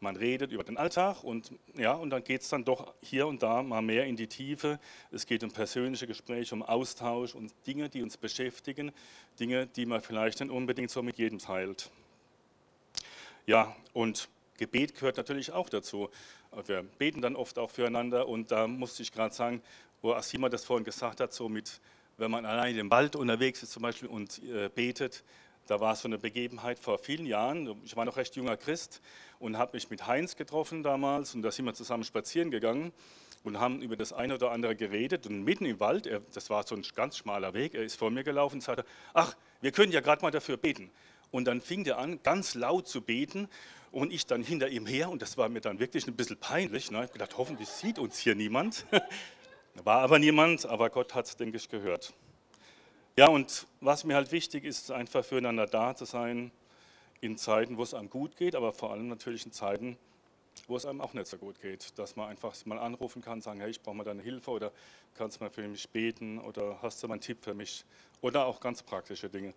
Man 0.00 0.16
redet 0.16 0.52
über 0.52 0.62
den 0.62 0.76
Alltag 0.76 1.24
und, 1.24 1.52
ja, 1.74 1.92
und 1.92 2.10
dann 2.10 2.22
geht 2.22 2.42
es 2.42 2.48
dann 2.50 2.64
doch 2.64 2.94
hier 3.00 3.26
und 3.26 3.42
da 3.42 3.62
mal 3.62 3.80
mehr 3.80 4.04
in 4.04 4.16
die 4.16 4.26
Tiefe. 4.26 4.78
Es 5.10 5.26
geht 5.26 5.42
um 5.42 5.50
persönliche 5.50 6.06
Gespräche, 6.06 6.54
um 6.54 6.62
Austausch 6.62 7.34
und 7.34 7.54
Dinge, 7.66 7.88
die 7.88 8.02
uns 8.02 8.16
beschäftigen, 8.16 8.92
Dinge, 9.40 9.66
die 9.66 9.86
man 9.86 10.02
vielleicht 10.02 10.40
nicht 10.40 10.50
unbedingt 10.50 10.90
so 10.90 11.02
mit 11.02 11.16
jedem 11.16 11.38
teilt. 11.38 11.90
Ja, 13.46 13.74
und 13.94 14.28
Gebet 14.58 14.94
gehört 14.94 15.16
natürlich 15.16 15.52
auch 15.52 15.70
dazu. 15.70 16.10
Wir 16.66 16.82
beten 16.82 17.22
dann 17.22 17.36
oft 17.36 17.58
auch 17.58 17.70
füreinander 17.70 18.28
und 18.28 18.50
da 18.50 18.66
musste 18.66 19.02
ich 19.02 19.12
gerade 19.12 19.34
sagen, 19.34 19.62
wo 20.02 20.12
Asima 20.12 20.48
das 20.48 20.64
vorhin 20.64 20.84
gesagt 20.84 21.20
hat, 21.20 21.32
so 21.32 21.48
mit 21.48 21.80
wenn 22.18 22.30
man 22.30 22.46
allein 22.46 22.76
im 22.76 22.90
Wald 22.90 23.16
unterwegs 23.16 23.62
ist 23.62 23.72
zum 23.72 23.82
Beispiel 23.82 24.08
und 24.08 24.42
äh, 24.44 24.70
betet. 24.74 25.24
Da 25.66 25.80
war 25.80 25.96
so 25.96 26.06
eine 26.06 26.18
Begebenheit 26.18 26.78
vor 26.78 26.98
vielen 26.98 27.26
Jahren. 27.26 27.80
Ich 27.84 27.96
war 27.96 28.04
noch 28.04 28.16
recht 28.16 28.36
junger 28.36 28.56
Christ 28.56 29.00
und 29.40 29.58
habe 29.58 29.76
mich 29.76 29.90
mit 29.90 30.06
Heinz 30.06 30.36
getroffen 30.36 30.84
damals 30.84 31.34
und 31.34 31.42
da 31.42 31.50
sind 31.50 31.64
wir 31.64 31.74
zusammen 31.74 32.04
spazieren 32.04 32.52
gegangen 32.52 32.92
und 33.42 33.58
haben 33.58 33.82
über 33.82 33.96
das 33.96 34.12
eine 34.12 34.34
oder 34.34 34.52
andere 34.52 34.76
geredet. 34.76 35.26
Und 35.26 35.42
mitten 35.42 35.66
im 35.66 35.80
Wald, 35.80 36.06
er, 36.06 36.20
das 36.32 36.50
war 36.50 36.64
so 36.64 36.76
ein 36.76 36.84
ganz 36.94 37.16
schmaler 37.16 37.52
Weg, 37.52 37.74
er 37.74 37.82
ist 37.82 37.96
vor 37.96 38.10
mir 38.10 38.22
gelaufen 38.22 38.56
und 38.56 38.60
sagte, 38.60 38.84
ach, 39.12 39.36
wir 39.60 39.72
können 39.72 39.90
ja 39.90 40.00
gerade 40.00 40.22
mal 40.22 40.30
dafür 40.30 40.56
beten. 40.56 40.90
Und 41.32 41.46
dann 41.46 41.60
fing 41.60 41.84
er 41.84 41.98
an, 41.98 42.22
ganz 42.22 42.54
laut 42.54 42.86
zu 42.86 43.00
beten 43.00 43.48
und 43.90 44.12
ich 44.12 44.26
dann 44.26 44.42
hinter 44.42 44.68
ihm 44.68 44.86
her 44.86 45.10
und 45.10 45.20
das 45.20 45.36
war 45.36 45.48
mir 45.48 45.60
dann 45.60 45.80
wirklich 45.80 46.06
ein 46.06 46.14
bisschen 46.14 46.36
peinlich. 46.36 46.92
Ne? 46.92 46.98
Ich 46.98 47.02
habe 47.04 47.12
gedacht, 47.12 47.36
hoffentlich 47.38 47.68
sieht 47.68 47.98
uns 47.98 48.18
hier 48.18 48.36
niemand. 48.36 48.86
War 49.84 50.00
aber 50.00 50.18
niemand, 50.18 50.64
aber 50.64 50.88
Gott 50.88 51.14
hat 51.14 51.26
es, 51.26 51.36
denke 51.36 51.58
ich, 51.58 51.68
gehört. 51.68 52.14
Ja, 53.18 53.28
und 53.28 53.66
was 53.80 54.04
mir 54.04 54.14
halt 54.14 54.30
wichtig 54.30 54.64
ist, 54.64 54.82
ist 54.82 54.90
einfach 54.90 55.24
füreinander 55.24 55.66
da 55.66 55.96
zu 55.96 56.04
sein 56.04 56.50
in 57.22 57.38
Zeiten, 57.38 57.78
wo 57.78 57.82
es 57.82 57.94
einem 57.94 58.10
gut 58.10 58.36
geht, 58.36 58.54
aber 58.54 58.74
vor 58.74 58.92
allem 58.92 59.08
natürlich 59.08 59.46
in 59.46 59.52
Zeiten, 59.52 59.96
wo 60.68 60.76
es 60.76 60.84
einem 60.84 61.00
auch 61.00 61.14
nicht 61.14 61.26
so 61.26 61.38
gut 61.38 61.58
geht. 61.62 61.98
Dass 61.98 62.16
man 62.16 62.28
einfach 62.28 62.54
mal 62.66 62.78
anrufen 62.78 63.22
kann, 63.22 63.40
sagen, 63.40 63.60
hey, 63.60 63.70
ich 63.70 63.80
brauche 63.80 63.96
mal 63.96 64.04
deine 64.04 64.20
Hilfe 64.20 64.50
oder 64.50 64.70
kannst 65.14 65.40
du 65.40 65.44
mal 65.44 65.50
für 65.50 65.66
mich 65.66 65.88
beten 65.88 66.38
oder 66.40 66.78
hast 66.82 67.02
du 67.02 67.08
mal 67.08 67.14
einen 67.14 67.22
Tipp 67.22 67.38
für 67.40 67.54
mich 67.54 67.86
oder 68.20 68.44
auch 68.44 68.60
ganz 68.60 68.82
praktische 68.82 69.30
Dinge. 69.30 69.54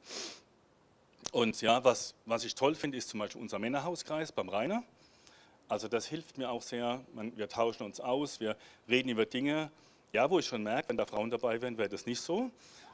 Und 1.34 1.60
ja, 1.60 1.84
was, 1.84 2.15
was 2.26 2.45
ich 2.45 2.56
toll 2.56 2.76
finde, 2.76 2.98
ist 2.98 3.10
zum 3.10 3.19
Beispiel 3.19 3.41
unser 3.41 3.60
Männerhauskreis 3.60 4.32
beim 4.32 4.48
Rainer. 4.48 4.84
Also 5.67 5.89
das 5.89 6.06
hilft 6.06 6.38
mir 6.38 6.50
auch 6.50 6.62
sehr. 6.62 7.02
Wir 7.36 7.50
tauschen 7.50 7.84
uns 7.84 8.00
aus, 8.00 8.39
wir 8.39 8.56
reden 8.88 9.10
über 9.10 9.26
Dinge, 9.26 9.69
ja, 10.13 10.30
wo 10.30 10.39
ich 10.39 10.45
schon 10.45 10.63
merke, 10.63 10.89
wenn 10.89 10.98
da 10.98 11.06
Frauen 11.06 11.30
dabei 11.30 11.62
wären, 11.62 11.78
wäre 11.78 11.89
das 11.89 12.06
nicht 12.06 12.22
so. 12.22 12.50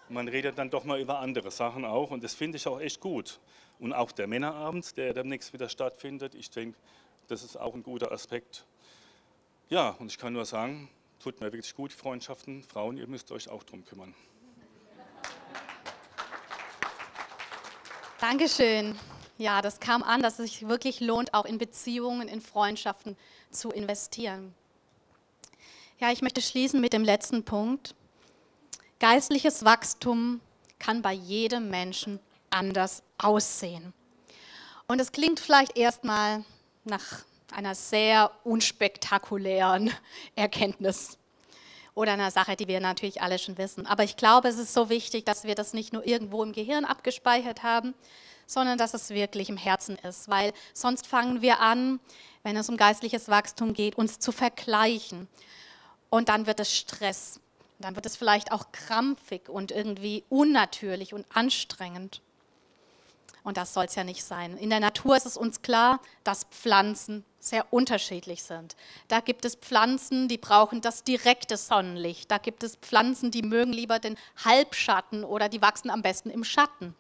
Man 0.08 0.28
redet 0.28 0.58
dann 0.58 0.70
doch 0.70 0.84
mal 0.84 1.00
über 1.00 1.20
andere 1.20 1.50
Sachen 1.50 1.84
auch 1.84 2.12
und 2.12 2.24
das 2.24 2.36
finde 2.36 2.58
ich 2.58 2.68
auch 2.68 2.80
echt 2.80 3.00
gut. 3.00 3.40
Und 3.80 3.94
auch 3.94 4.12
der 4.12 4.28
Männerabend, 4.28 4.96
der 4.98 5.14
demnächst 5.14 5.52
wieder 5.52 5.68
stattfindet, 5.68 6.36
ich 6.36 6.50
denke, 6.50 6.78
das 7.28 7.44
ist 7.44 7.58
auch 7.58 7.74
ein 7.74 7.84
guter 7.84 8.12
Aspekt. 8.12 8.66
Ja, 9.70 9.90
und 10.00 10.12
ich 10.12 10.18
kann 10.18 10.34
nur 10.34 10.46
sagen, 10.46 10.90
tut 11.20 11.42
mir 11.42 11.52
wirklich 11.52 11.76
gut, 11.76 11.92
Freundschaften. 11.92 12.64
Frauen, 12.64 12.98
ihr 12.98 13.08
müsst 13.08 13.32
euch 13.32 13.50
auch 13.50 13.64
drum 13.64 13.84
kümmern. 13.84 14.14
Dankeschön. 18.22 18.98
Ja, 19.38 19.62
das 19.62 19.80
kam 19.80 20.04
an, 20.04 20.22
dass 20.22 20.40
es 20.40 20.52
sich 20.52 20.68
wirklich 20.68 21.00
lohnt, 21.00 21.34
auch 21.34 21.46
in 21.46 21.58
Beziehungen, 21.58 22.28
in 22.28 22.42
Freundschaften 22.42 23.18
zu 23.50 23.72
investieren. 23.72 24.54
Ja, 26.00 26.12
ich 26.12 26.22
möchte 26.22 26.42
schließen 26.42 26.80
mit 26.80 26.94
dem 26.94 27.04
letzten 27.04 27.44
Punkt. 27.44 27.96
Geistliches 29.08 29.64
Wachstum 29.64 30.42
kann 30.80 31.04
bei 31.04 31.14
jedem 31.14 31.70
Menschen 31.70 32.20
anders 32.50 33.04
aussehen. 33.20 33.94
Und 34.88 35.00
es 35.00 35.12
klingt 35.12 35.40
vielleicht 35.40 35.78
erstmal 35.78 36.44
nach 36.86 37.24
einer 37.52 37.76
sehr 37.76 38.32
unspektakulären 38.44 39.92
Erkenntnis 40.36 41.20
oder 41.94 42.14
einer 42.14 42.32
Sache, 42.32 42.56
die 42.56 42.68
wir 42.68 42.80
natürlich 42.80 43.22
alle 43.22 43.38
schon 43.38 43.60
wissen. 43.60 43.86
Aber 43.86 44.04
ich 44.04 44.18
glaube, 44.18 44.48
es 44.48 44.58
ist 44.58 44.74
so 44.74 44.90
wichtig, 44.90 45.24
dass 45.24 45.44
wir 45.44 45.54
das 45.54 45.74
nicht 45.74 45.94
nur 45.94 46.04
irgendwo 46.04 46.42
im 46.42 46.52
Gehirn 46.52 46.84
abgespeichert 46.84 47.62
haben, 47.62 47.94
sondern 48.48 48.80
dass 48.80 48.96
es 48.96 49.12
wirklich 49.12 49.50
im 49.50 49.58
Herzen 49.58 50.00
ist, 50.00 50.30
weil 50.30 50.52
sonst 50.74 51.06
fangen 51.06 51.44
wir 51.44 51.60
an, 51.60 52.00
wenn 52.42 52.58
es 52.58 52.70
um 52.70 52.76
geistliches 52.76 53.30
Wachstum 53.30 53.74
geht, 53.74 54.00
uns 54.00 54.18
zu 54.18 54.32
vergleichen 54.32 55.28
und 56.10 56.28
dann 56.30 56.48
wird 56.48 56.60
es 56.60 56.76
Stress. 56.76 57.40
Dann 57.80 57.96
wird 57.96 58.06
es 58.06 58.16
vielleicht 58.16 58.52
auch 58.52 58.72
krampfig 58.72 59.50
und 59.50 59.72
irgendwie 59.72 60.24
unnatürlich 60.30 61.14
und 61.14 61.26
anstrengend. 61.34 62.22
Und 63.44 63.58
das 63.58 63.74
soll 63.74 63.86
es 63.86 63.96
ja 63.96 64.04
nicht 64.04 64.24
sein. 64.24 64.58
In 64.58 64.70
der 64.70 64.80
Natur 64.80 65.16
ist 65.16 65.26
es 65.26 65.38
uns 65.38 65.62
klar, 65.62 66.00
dass 66.24 66.46
Pflanzen 66.46 67.24
sehr 67.46 67.72
unterschiedlich 67.72 68.44
sind. 68.44 68.76
Da 69.08 69.20
gibt 69.20 69.46
es 69.46 69.56
Pflanzen, 69.56 70.28
die 70.28 70.38
brauchen 70.38 70.82
das 70.82 71.04
direkte 71.04 71.58
Sonnenlicht. 71.58 72.32
Da 72.32 72.38
gibt 72.38 72.64
es 72.64 72.76
Pflanzen, 72.78 73.32
die 73.32 73.44
mögen 73.44 73.74
lieber 73.74 74.00
den 74.00 74.18
Halbschatten 74.44 75.24
oder 75.24 75.50
die 75.50 75.62
wachsen 75.62 75.90
am 75.90 76.02
besten 76.02 76.30
im 76.30 76.44
Schatten. 76.44 76.96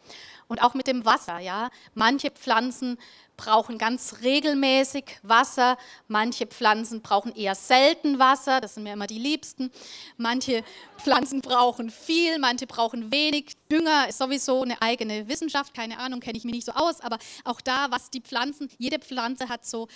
Und 0.47 0.61
auch 0.61 0.75
mit 0.75 0.87
dem 0.87 1.05
Wasser, 1.05 1.39
ja. 1.39 1.69
Manche 1.95 2.29
Pflanzen 2.29 2.99
brauchen 3.37 3.77
ganz 3.77 4.17
regelmäßig 4.23 5.19
Wasser, 5.23 5.77
manche 6.07 6.45
Pflanzen 6.45 7.01
brauchen 7.01 7.35
eher 7.35 7.55
selten 7.55 8.19
Wasser, 8.19 8.61
das 8.61 8.75
sind 8.75 8.83
mir 8.83 8.93
immer 8.93 9.07
die 9.07 9.19
liebsten. 9.19 9.71
Manche 10.17 10.63
Pflanzen 10.97 11.41
brauchen 11.41 11.89
viel, 11.89 12.39
manche 12.39 12.67
brauchen 12.67 13.11
wenig. 13.11 13.57
Dünger 13.71 14.07
ist 14.07 14.19
sowieso 14.19 14.61
eine 14.61 14.81
eigene 14.81 15.27
Wissenschaft, 15.27 15.73
keine 15.73 15.97
Ahnung, 15.99 16.19
kenne 16.19 16.37
ich 16.37 16.45
mich 16.45 16.53
nicht 16.53 16.65
so 16.65 16.71
aus, 16.73 17.01
aber 17.01 17.17
auch 17.43 17.59
da, 17.59 17.87
was 17.89 18.09
die 18.09 18.21
Pflanzen, 18.21 18.69
jede 18.77 18.99
Pflanze 18.99 19.49
hat 19.49 19.65
so 19.65 19.87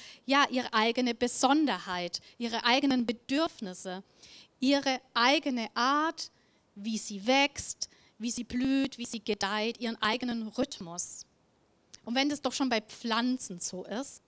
ihre 0.49 0.73
eigene 0.73 1.13
Besonderheit, 1.13 2.21
ihre 2.37 2.63
eigenen 2.63 3.05
Bedürfnisse, 3.05 4.03
ihre 4.59 5.01
eigene 5.13 5.67
Art, 5.75 6.31
wie 6.75 6.97
sie 6.97 7.25
wächst, 7.25 7.89
wie 8.17 8.31
sie 8.31 8.43
blüht, 8.43 8.97
wie 8.97 9.05
sie 9.05 9.23
gedeiht, 9.23 9.79
ihren 9.79 10.01
eigenen 10.01 10.47
Rhythmus. 10.47 11.25
Und 12.05 12.15
wenn 12.15 12.29
das 12.29 12.41
doch 12.41 12.53
schon 12.53 12.69
bei 12.69 12.81
Pflanzen 12.81 13.59
so 13.59 13.83
ist, 13.85 14.21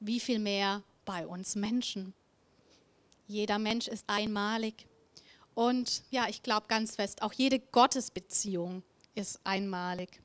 wie 0.00 0.20
viel 0.20 0.38
mehr 0.38 0.82
bei 1.04 1.26
uns 1.26 1.54
Menschen? 1.54 2.14
Jeder 3.26 3.58
Mensch 3.58 3.88
ist 3.88 4.04
einmalig. 4.06 4.86
Und 5.54 6.02
ja, 6.10 6.28
ich 6.28 6.42
glaube 6.42 6.66
ganz 6.68 6.96
fest, 6.96 7.22
auch 7.22 7.32
jede 7.32 7.58
Gottesbeziehung 7.58 8.82
ist 9.14 9.40
einmalig. 9.44 10.22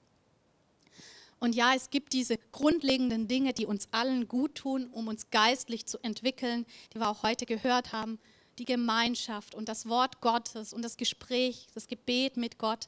Und 1.44 1.56
ja, 1.56 1.74
es 1.76 1.90
gibt 1.90 2.14
diese 2.14 2.38
grundlegenden 2.54 3.28
Dinge, 3.28 3.52
die 3.52 3.66
uns 3.66 3.90
allen 3.92 4.30
gut 4.30 4.56
tun, 4.56 4.88
um 4.94 5.10
uns 5.10 5.30
geistlich 5.30 5.86
zu 5.86 6.02
entwickeln, 6.02 6.66
die 6.94 7.00
wir 7.02 7.10
auch 7.10 7.22
heute 7.22 7.46
gehört 7.46 7.92
haben. 7.92 8.18
Die 8.60 8.64
Gemeinschaft 8.64 9.54
und 9.54 9.68
das 9.68 9.90
Wort 9.90 10.22
Gottes 10.22 10.72
und 10.72 10.84
das 10.84 10.96
Gespräch, 10.96 11.68
das 11.74 11.88
Gebet 11.88 12.38
mit 12.38 12.60
Gott. 12.60 12.88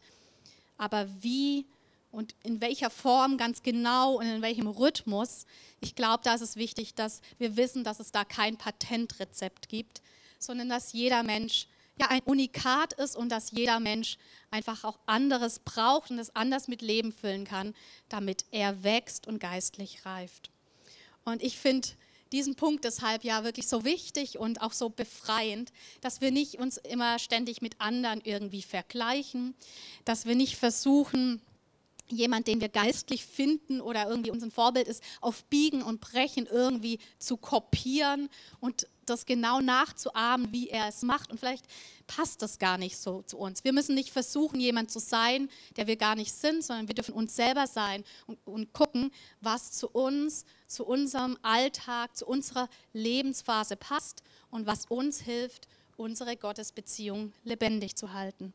Aber 0.77 1.09
wie 1.19 1.65
und 2.11 2.33
in 2.43 2.61
welcher 2.61 2.89
Form 2.89 3.37
ganz 3.37 3.61
genau 3.61 4.19
und 4.19 4.25
in 4.25 4.41
welchem 4.41 4.67
Rhythmus. 4.67 5.45
Ich 5.81 5.93
glaube, 5.93 6.23
da 6.23 6.35
ist 6.35 6.39
es 6.39 6.55
wichtig, 6.55 6.95
dass 6.95 7.19
wir 7.37 7.57
wissen, 7.57 7.83
dass 7.83 7.99
es 7.99 8.13
da 8.13 8.23
kein 8.23 8.55
Patentrezept 8.55 9.67
gibt, 9.67 10.01
sondern 10.39 10.69
dass 10.69 10.93
jeder 10.93 11.23
Mensch 11.23 11.67
ja 11.99 12.08
ein 12.10 12.21
Unikat 12.23 12.93
ist 12.93 13.15
und 13.15 13.29
dass 13.29 13.51
jeder 13.51 13.79
Mensch 13.79 14.17
einfach 14.51 14.84
auch 14.84 14.99
anderes 15.05 15.60
braucht 15.60 16.12
und 16.12 16.19
es 16.19 16.36
anders 16.36 16.67
mit 16.67 16.81
Leben 16.81 17.12
füllen 17.12 17.45
kann, 17.45 17.73
damit 18.10 18.45
er 18.51 18.84
wächst 18.84 19.27
und 19.27 19.39
geistlich 19.39 20.05
reift. 20.05 20.51
Und 21.23 21.41
ich 21.41 21.58
finde 21.58 21.88
diesen 22.31 22.55
Punkt 22.55 22.84
deshalb 22.84 23.23
ja 23.23 23.43
wirklich 23.43 23.67
so 23.67 23.86
wichtig 23.86 24.38
und 24.38 24.62
auch 24.62 24.73
so 24.73 24.89
befreiend, 24.89 25.71
dass 26.01 26.21
wir 26.21 26.31
nicht 26.31 26.55
uns 26.55 26.77
immer 26.77 27.19
ständig 27.19 27.62
mit 27.62 27.79
anderen 27.79 28.21
irgendwie 28.23 28.62
vergleichen, 28.62 29.55
dass 30.03 30.25
wir 30.25 30.36
nicht 30.36 30.58
versuchen, 30.58 31.41
jemand, 32.09 32.47
den 32.47 32.61
wir 32.61 32.69
geistlich 32.69 33.25
finden 33.25 33.81
oder 33.81 34.07
irgendwie 34.07 34.31
unser 34.31 34.51
Vorbild 34.51 34.87
ist, 34.87 35.03
auf 35.21 35.43
Biegen 35.45 35.81
und 35.81 36.01
Brechen 36.01 36.45
irgendwie 36.45 36.99
zu 37.17 37.37
kopieren 37.37 38.29
und 38.59 38.87
das 39.05 39.25
genau 39.25 39.61
nachzuahmen, 39.61 40.51
wie 40.51 40.69
er 40.69 40.87
es 40.87 41.03
macht. 41.03 41.31
Und 41.31 41.39
vielleicht 41.39 41.65
passt 42.07 42.41
das 42.41 42.59
gar 42.59 42.77
nicht 42.77 42.97
so 42.97 43.21
zu 43.23 43.37
uns. 43.37 43.63
Wir 43.63 43.73
müssen 43.73 43.95
nicht 43.95 44.11
versuchen, 44.11 44.59
jemand 44.59 44.91
zu 44.91 44.99
sein, 44.99 45.49
der 45.77 45.87
wir 45.87 45.95
gar 45.95 46.15
nicht 46.15 46.33
sind, 46.33 46.63
sondern 46.63 46.87
wir 46.87 46.95
dürfen 46.95 47.13
uns 47.13 47.35
selber 47.35 47.67
sein 47.67 48.03
und, 48.27 48.37
und 48.45 48.73
gucken, 48.73 49.11
was 49.41 49.71
zu 49.71 49.89
uns, 49.89 50.45
zu 50.67 50.85
unserem 50.85 51.37
Alltag, 51.41 52.15
zu 52.15 52.25
unserer 52.25 52.69
Lebensphase 52.93 53.75
passt 53.75 54.23
und 54.49 54.65
was 54.65 54.85
uns 54.87 55.21
hilft, 55.21 55.67
unsere 55.97 56.35
Gottesbeziehung 56.35 57.33
lebendig 57.43 57.95
zu 57.95 58.13
halten. 58.13 58.53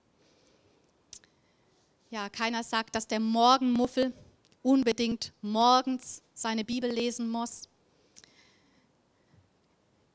Ja, 2.12 2.28
keiner 2.28 2.64
sagt, 2.64 2.96
dass 2.96 3.06
der 3.06 3.20
Morgenmuffel 3.20 4.12
unbedingt 4.62 5.32
morgens 5.42 6.22
seine 6.34 6.64
Bibel 6.64 6.90
lesen 6.90 7.30
muss. 7.30 7.68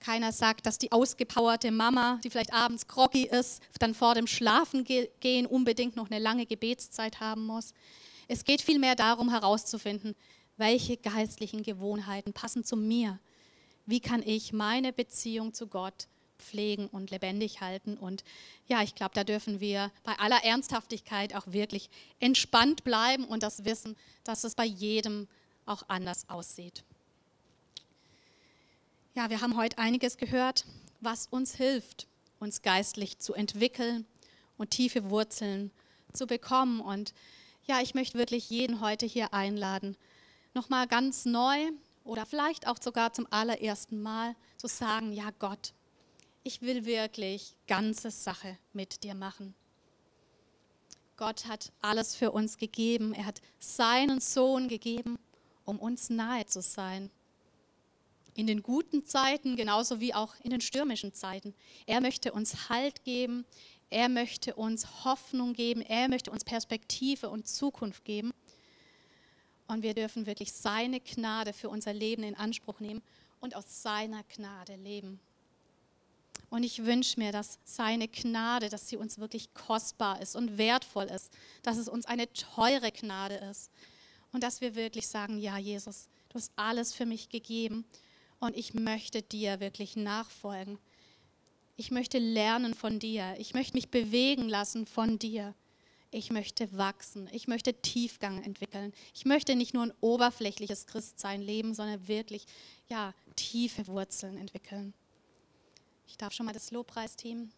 Keiner 0.02 0.34
sagt, 0.34 0.66
dass 0.66 0.78
die 0.78 0.92
ausgepowerte 0.92 1.72
Mama, 1.72 2.20
die 2.22 2.30
vielleicht 2.30 2.52
abends 2.52 2.86
groggy 2.88 3.24
ist, 3.24 3.64
dann 3.80 3.94
vor 3.94 4.14
dem 4.14 4.28
Schlafengehen 4.28 5.46
unbedingt 5.46 5.96
noch 5.96 6.12
eine 6.12 6.20
lange 6.20 6.46
Gebetszeit 6.46 7.22
haben 7.22 7.46
muss. 7.46 7.74
Es 8.28 8.44
geht 8.44 8.62
vielmehr 8.62 8.96
darum 8.96 9.30
herauszufinden, 9.30 10.16
welche 10.58 10.98
geistlichen 10.98 11.64
Gewohnheiten 11.64 12.34
passen 12.34 12.66
zu 12.66 12.76
mir. 12.76 13.20
Wie 13.86 14.02
kann 14.02 14.22
ich 14.22 14.52
meine 14.52 14.92
Beziehung 14.92 15.54
zu 15.54 15.68
Gott 15.68 16.08
pflegen 16.38 16.88
und 16.88 17.12
lebendig 17.12 17.62
halten? 17.62 17.98
Und 17.98 18.24
ja, 18.68 18.82
ich 18.82 18.96
glaube, 18.96 19.14
da 19.14 19.24
dürfen 19.24 19.60
wir 19.60 19.92
bei 20.04 20.18
aller 20.20 20.44
Ernsthaftigkeit 20.44 21.36
auch 21.36 21.48
wirklich 21.48 21.90
entspannt 22.20 22.84
bleiben 22.84 23.26
und 23.26 23.44
das 23.44 23.66
wissen, 23.66 23.96
dass 24.24 24.44
es 24.44 24.56
bei 24.56 24.66
jedem 24.66 25.28
auch 25.66 25.84
anders 25.88 26.30
aussieht. 26.30 26.84
Ja, 29.14 29.30
wir 29.30 29.42
haben 29.42 29.56
heute 29.56 29.78
einiges 29.78 30.18
gehört, 30.18 30.66
was 31.00 31.28
uns 31.28 31.56
hilft, 31.56 32.08
uns 32.40 32.62
geistlich 32.62 33.20
zu 33.20 33.34
entwickeln 33.34 34.06
und 34.58 34.72
tiefe 34.72 35.10
Wurzeln 35.10 35.72
zu 36.14 36.28
bekommen. 36.28 36.82
Und 36.82 37.14
ja, 37.66 37.82
ich 37.82 37.96
möchte 37.96 38.18
wirklich 38.18 38.50
jeden 38.50 38.82
heute 38.82 39.06
hier 39.06 39.34
einladen, 39.34 39.96
nochmal 40.54 40.88
ganz 40.88 41.26
neu 41.26 41.72
oder 42.04 42.26
vielleicht 42.26 42.68
auch 42.68 42.78
sogar 42.82 43.14
zum 43.14 43.28
allerersten 43.32 44.02
Mal 44.02 44.36
zu 44.58 44.68
sagen, 44.68 45.12
ja 45.14 45.30
Gott, 45.40 45.74
ich 46.46 46.62
will 46.62 46.86
wirklich 46.86 47.58
ganze 47.68 48.12
Sache 48.12 48.58
mit 48.72 49.04
dir 49.04 49.16
machen. 49.16 49.54
Gott 51.18 51.46
hat 51.48 51.74
alles 51.82 52.16
für 52.16 52.32
uns 52.32 52.58
gegeben. 52.58 53.14
Er 53.14 53.26
hat 53.26 53.42
seinen 53.60 54.22
Sohn 54.22 54.68
gegeben, 54.68 55.18
um 55.66 55.80
uns 55.80 56.10
nahe 56.10 56.46
zu 56.46 56.62
sein 56.62 57.10
in 58.36 58.48
den 58.48 58.62
guten 58.62 59.06
Zeiten 59.06 59.56
genauso 59.56 60.00
wie 60.00 60.14
auch 60.14 60.36
in 60.44 60.52
den 60.52 60.62
stürmischen 60.62 61.14
Zeiten. 61.14 61.56
Er 61.88 62.02
möchte 62.02 62.34
uns 62.34 62.70
Halt 62.70 63.04
geben, 63.04 63.46
er 63.90 64.10
möchte 64.10 64.56
uns 64.56 65.06
Hoffnung 65.06 65.54
geben, 65.54 65.82
er 65.82 66.10
möchte 66.10 66.32
uns 66.32 66.44
Perspektive 66.44 67.30
und 67.30 67.48
Zukunft 67.48 68.04
geben. 68.04 68.34
Und 69.68 69.82
wir 69.82 69.94
dürfen 69.94 70.26
wirklich 70.26 70.52
seine 70.52 71.00
Gnade 71.00 71.54
für 71.54 71.70
unser 71.70 71.94
Leben 71.94 72.24
in 72.24 72.36
Anspruch 72.36 72.82
nehmen 72.82 73.02
und 73.40 73.56
aus 73.56 73.82
seiner 73.82 74.24
Gnade 74.24 74.76
leben. 74.76 75.20
Und 76.50 76.64
ich 76.64 76.86
wünsche 76.86 77.20
mir, 77.20 77.32
dass 77.32 77.60
seine 77.64 78.08
Gnade, 78.08 78.70
dass 78.70 78.88
sie 78.88 78.98
uns 78.98 79.20
wirklich 79.20 79.54
kostbar 79.54 80.22
ist 80.22 80.36
und 80.36 80.58
wertvoll 80.58 81.06
ist, 81.06 81.34
dass 81.64 81.78
es 81.78 81.90
uns 81.90 82.06
eine 82.06 82.32
teure 82.34 82.92
Gnade 82.92 83.36
ist 83.36 83.72
und 84.32 84.44
dass 84.44 84.62
wir 84.62 84.76
wirklich 84.76 85.08
sagen, 85.08 85.40
ja 85.40 85.58
Jesus, 85.58 86.08
du 86.30 86.36
hast 86.36 86.52
alles 86.56 86.94
für 86.94 87.06
mich 87.06 87.30
gegeben 87.30 87.86
und 88.40 88.56
ich 88.56 88.74
möchte 88.74 89.22
dir 89.22 89.60
wirklich 89.60 89.96
nachfolgen. 89.96 90.78
Ich 91.78 91.92
möchte 91.92 92.20
lernen 92.20 92.74
von 92.74 93.00
dir. 93.00 93.36
Ich 93.38 93.54
möchte 93.54 93.74
mich 93.74 93.90
bewegen 93.90 94.48
lassen 94.48 94.86
von 94.86 95.20
dir. 95.20 95.54
Ich 96.12 96.32
möchte 96.32 96.78
wachsen. 96.78 97.28
Ich 97.34 97.48
möchte 97.48 97.74
Tiefgang 97.74 98.42
entwickeln. 98.44 98.94
Ich 99.14 99.26
möchte 99.26 99.56
nicht 99.56 99.74
nur 99.74 99.84
ein 99.84 99.94
oberflächliches 100.00 100.86
Christsein 100.86 101.42
leben, 101.42 101.74
sondern 101.74 102.08
wirklich 102.08 102.46
ja, 102.88 103.14
tiefe 103.36 103.88
Wurzeln 103.88 104.38
entwickeln. 104.38 104.94
Ich 106.08 106.18
darf 106.18 106.34
schon 106.34 106.46
mal 106.46 106.54
das 106.54 106.72
Lobpreisteam 106.72 107.50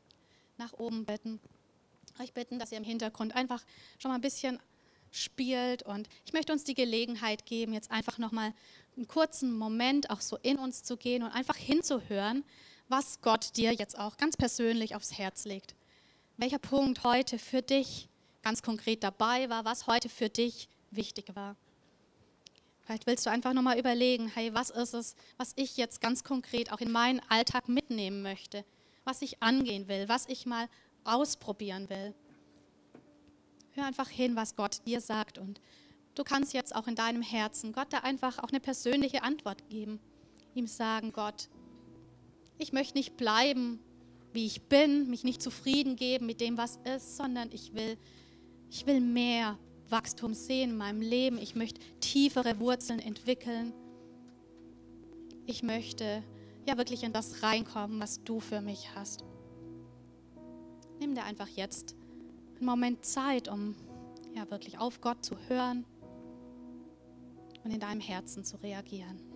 nach 0.58 0.74
oben 0.74 1.06
bitten. 1.06 1.40
Euch 2.20 2.34
bitten, 2.34 2.60
dass 2.60 2.72
ihr 2.72 2.78
im 2.78 2.84
Hintergrund 2.84 3.36
einfach 3.36 3.64
schon 4.00 4.10
mal 4.10 4.16
ein 4.16 4.22
bisschen 4.22 4.60
spielt. 5.12 5.84
Und 5.84 6.08
ich 6.26 6.34
möchte 6.34 6.54
uns 6.54 6.64
die 6.64 6.74
Gelegenheit 6.74 7.46
geben, 7.46 7.74
jetzt 7.74 7.92
einfach 7.92 8.18
nochmal 8.18 8.54
einen 8.96 9.08
kurzen 9.08 9.58
Moment 9.58 10.10
auch 10.10 10.22
so 10.22 10.38
in 10.42 10.58
uns 10.58 10.84
zu 10.84 10.98
gehen 10.98 11.24
und 11.24 11.32
einfach 11.32 11.56
hinzuhören, 11.56 12.44
was 12.90 13.22
Gott 13.22 13.56
dir 13.58 13.74
jetzt 13.74 13.98
auch 13.98 14.18
ganz 14.18 14.38
persönlich 14.38 14.96
aufs 14.96 15.18
Herz 15.18 15.46
legt. 15.46 15.76
Welcher 16.38 16.60
Punkt 16.60 17.04
heute 17.04 17.40
für 17.40 17.62
dich 17.62 18.08
ganz 18.44 18.62
konkret 18.62 19.04
dabei 19.04 19.50
war, 19.50 19.66
was 19.66 19.88
heute 19.88 20.10
für 20.10 20.30
dich 20.30 20.70
wichtig 20.92 21.36
war. 21.36 21.56
Vielleicht 22.88 23.06
willst 23.06 23.26
du 23.26 23.30
einfach 23.30 23.52
nochmal 23.52 23.78
überlegen, 23.78 24.32
hey, 24.34 24.54
was 24.54 24.70
ist 24.70 24.94
es, 24.94 25.18
was 25.36 25.52
ich 25.58 25.76
jetzt 25.76 26.00
ganz 26.00 26.24
konkret 26.24 26.72
auch 26.72 26.80
in 26.80 26.90
meinen 26.90 27.20
Alltag 27.28 27.68
mitnehmen 27.68 28.22
möchte, 28.22 28.64
was 29.04 29.22
ich 29.22 29.44
angehen 29.44 29.90
will, 29.90 30.08
was 30.08 30.26
ich 30.30 30.46
mal 30.46 30.70
ausprobieren 31.04 31.90
will. 31.90 32.14
Hör 33.74 33.84
einfach 33.84 34.08
hin, 34.08 34.38
was 34.38 34.56
Gott 34.56 34.86
dir 34.86 35.02
sagt 35.02 35.38
und 35.38 35.60
du 36.16 36.24
kannst 36.24 36.54
jetzt 36.54 36.74
auch 36.74 36.88
in 36.88 36.96
deinem 36.96 37.22
Herzen 37.22 37.74
Gott 37.74 37.92
da 37.92 38.00
einfach 38.00 38.40
auch 38.40 38.52
eine 38.52 38.62
persönliche 38.62 39.22
Antwort 39.22 39.68
geben. 39.68 40.00
Ihm 40.56 40.68
sagen, 40.68 41.12
Gott, 41.12 41.50
ich 42.58 42.72
möchte 42.72 42.98
nicht 42.98 43.18
bleiben, 43.18 43.82
wie 44.32 44.46
ich 44.46 44.62
bin, 44.62 45.10
mich 45.10 45.26
nicht 45.26 45.42
zufrieden 45.42 45.98
geben 45.98 46.26
mit 46.26 46.40
dem, 46.40 46.58
was 46.58 46.80
ist, 46.96 47.18
sondern 47.18 47.52
ich 47.52 47.74
will, 47.74 47.98
ich 48.70 48.86
will 48.86 49.02
mehr 49.02 49.60
Wachstum 49.92 50.34
sehen 50.34 50.72
in 50.72 50.78
meinem 50.78 51.02
Leben. 51.02 51.38
Ich 51.38 51.56
möchte 51.56 51.82
tiefere 52.00 52.60
Wurzeln 52.60 53.00
entwickeln. 53.00 53.74
Ich 55.46 55.64
möchte 55.64 56.24
ja 56.68 56.78
wirklich 56.78 57.04
in 57.04 57.14
das 57.14 57.44
reinkommen, 57.44 58.00
was 58.00 58.24
du 58.24 58.40
für 58.40 58.62
mich 58.62 58.94
hast. 58.96 59.24
Nimm 61.00 61.16
dir 61.16 61.24
einfach 61.24 61.48
jetzt 61.48 61.96
einen 62.58 62.66
Moment 62.66 63.06
Zeit, 63.06 63.48
um 63.48 63.76
ja 64.36 64.50
wirklich 64.50 64.80
auf 64.80 65.00
Gott 65.02 65.24
zu 65.24 65.38
hören 65.48 65.86
und 67.64 67.72
in 67.72 67.80
deinem 67.80 68.02
Herzen 68.02 68.44
zu 68.44 68.58
reagieren. 68.58 69.27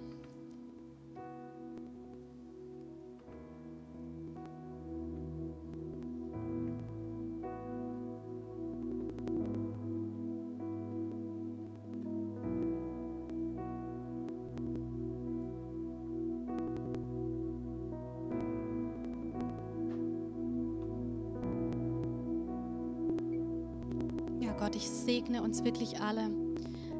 Gott, 24.62 24.76
ich 24.76 24.88
segne 24.88 25.42
uns 25.42 25.64
wirklich 25.64 26.00
alle, 26.02 26.30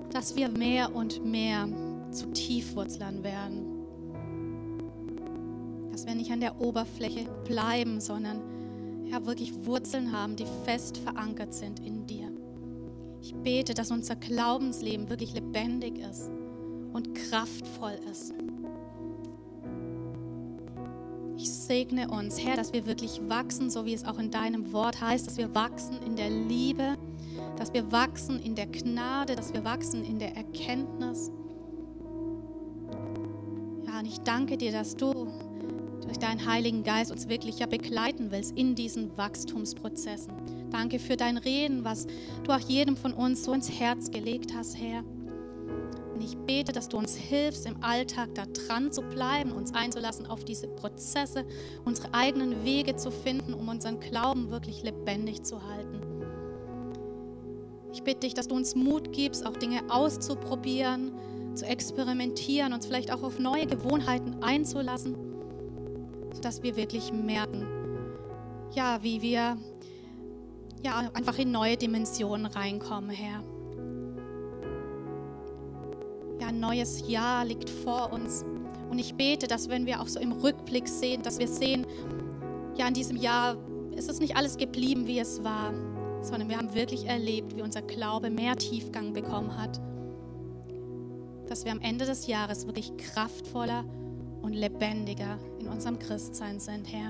dass 0.10 0.36
wir 0.36 0.50
mehr 0.50 0.96
und 0.96 1.24
mehr 1.24 1.70
zu 2.10 2.26
Tiefwurzlern 2.32 3.24
werden. 3.24 3.86
Dass 5.92 6.08
wir 6.08 6.16
nicht 6.16 6.32
an 6.32 6.40
der 6.40 6.60
Oberfläche 6.60 7.30
bleiben, 7.46 8.02
sondern 8.02 8.42
ja, 9.06 9.24
wirklich 9.28 9.54
Wurzeln 9.64 10.12
haben, 10.12 10.36
die 10.36 10.48
fest 10.66 10.98
verankert 10.98 11.54
sind 11.54 11.80
in 11.82 12.08
dir. 12.08 12.32
Ich 13.22 13.36
bete, 13.36 13.76
dass 13.76 13.92
unser 13.92 14.16
Glaubensleben 14.16 15.12
wirklich 15.12 15.36
lebendig 15.36 16.00
ist 16.00 16.32
und 16.94 17.14
kraftvoll 17.14 18.00
ist. 18.10 18.34
Ich 21.38 21.52
segne 21.52 22.10
uns, 22.10 22.44
Herr, 22.44 22.56
dass 22.56 22.74
wir 22.74 22.88
wirklich 22.88 23.22
wachsen, 23.30 23.70
so 23.70 23.86
wie 23.86 23.94
es 23.94 24.04
auch 24.04 24.18
in 24.18 24.32
deinem 24.32 24.74
Wort 24.74 25.00
heißt, 25.00 25.28
dass 25.28 25.38
wir 25.38 25.54
wachsen 25.54 26.02
in 26.04 26.16
der 26.16 26.32
Liebe, 26.32 26.98
dass 27.62 27.74
wir 27.76 27.92
wachsen 27.92 28.42
in 28.42 28.56
der 28.56 28.66
Gnade, 28.66 29.36
dass 29.36 29.54
wir 29.54 29.64
wachsen 29.64 30.04
in 30.04 30.18
der 30.18 30.36
Erkenntnis. 30.36 31.30
Ja, 33.86 34.00
und 34.00 34.08
ich 34.08 34.20
danke 34.22 34.58
dir, 34.58 34.72
dass 34.72 34.96
du 34.96 35.28
durch 36.02 36.18
deinen 36.18 36.44
Heiligen 36.48 36.84
Geist 36.84 37.12
uns 37.12 37.30
wirklich 37.30 37.60
ja 37.60 37.68
begleiten 37.68 38.32
willst 38.32 38.58
in 38.58 38.74
diesen 38.74 39.16
Wachstumsprozessen. 39.16 40.34
Danke 40.72 40.98
für 40.98 41.16
dein 41.16 41.38
Reden, 41.38 41.86
was 41.86 42.08
du 42.44 42.52
auch 42.52 42.60
jedem 42.60 42.98
von 42.98 43.14
uns 43.14 43.44
so 43.44 43.54
ins 43.54 43.70
Herz 43.70 44.10
gelegt 44.10 44.56
hast, 44.56 44.80
Herr. 44.80 45.04
Und 46.16 46.24
ich 46.24 46.36
bete, 46.36 46.72
dass 46.72 46.90
du 46.90 46.98
uns 46.98 47.16
hilfst, 47.16 47.68
im 47.68 47.84
Alltag 47.84 48.34
da 48.34 48.48
dran 48.48 48.92
zu 48.92 49.04
bleiben, 49.04 49.52
uns 49.52 49.76
einzulassen 49.76 50.26
auf 50.26 50.44
diese 50.46 50.68
Prozesse, 50.68 51.46
unsere 51.86 52.12
eigenen 52.12 52.66
Wege 52.66 52.96
zu 52.96 53.12
finden, 53.12 53.54
um 53.54 53.70
unseren 53.70 54.00
Glauben 54.00 54.50
wirklich 54.50 54.82
lebendig 54.82 55.44
zu 55.44 55.64
halten. 55.64 56.11
Ich 57.94 58.04
bitte 58.04 58.22
dich, 58.22 58.34
dass 58.34 58.48
du 58.48 58.56
uns 58.56 58.76
Mut 58.76 59.12
gibst, 59.12 59.46
auch 59.46 59.58
Dinge 59.58 59.82
auszuprobieren, 59.90 61.12
zu 61.56 61.66
experimentieren, 61.66 62.74
uns 62.74 62.86
vielleicht 62.86 63.12
auch 63.12 63.24
auf 63.24 63.40
neue 63.40 63.68
Gewohnheiten 63.68 64.42
einzulassen, 64.42 65.16
sodass 66.34 66.64
wir 66.64 66.78
wirklich 66.78 67.12
merken, 67.12 67.68
ja, 68.74 69.00
wie 69.04 69.22
wir 69.22 69.58
ja, 70.84 71.12
einfach 71.14 71.38
in 71.38 71.52
neue 71.52 71.78
Dimensionen 71.78 72.46
reinkommen, 72.46 73.10
Herr. 73.12 73.44
Ja, 76.40 76.48
ein 76.48 76.60
neues 76.60 77.08
Jahr 77.08 77.46
liegt 77.46 77.70
vor 77.70 78.12
uns. 78.12 78.44
Und 78.90 78.98
ich 78.98 79.14
bete, 79.14 79.48
dass 79.48 79.70
wenn 79.70 79.86
wir 79.86 80.02
auch 80.02 80.08
so 80.08 80.20
im 80.20 80.32
Rückblick 80.32 80.88
sehen, 80.88 81.22
dass 81.22 81.38
wir 81.40 81.48
sehen, 81.48 81.86
ja, 82.76 82.88
in 82.88 82.94
diesem 82.94 83.18
Jahr 83.18 83.58
ist 83.96 84.10
es 84.10 84.20
nicht 84.20 84.36
alles 84.36 84.58
geblieben, 84.58 85.06
wie 85.06 85.20
es 85.20 85.44
war, 85.44 85.74
sondern 86.22 86.50
wir 86.50 86.58
haben 86.58 86.74
wirklich 86.74 87.08
erlebt, 87.08 87.56
wie 87.56 87.62
unser 87.62 87.82
Glaube 87.82 88.30
mehr 88.30 88.56
Tiefgang 88.56 89.14
bekommen 89.14 89.58
hat. 89.58 89.82
Dass 91.48 91.66
wir 91.66 91.72
am 91.72 91.82
Ende 91.82 92.06
des 92.06 92.28
Jahres 92.28 92.68
wirklich 92.68 92.96
kraftvoller 92.98 93.84
und 94.42 94.54
lebendiger 94.54 95.40
in 95.60 95.68
unserem 95.68 96.00
Christsein 96.00 96.60
sind, 96.60 96.92
Herr. 96.92 97.10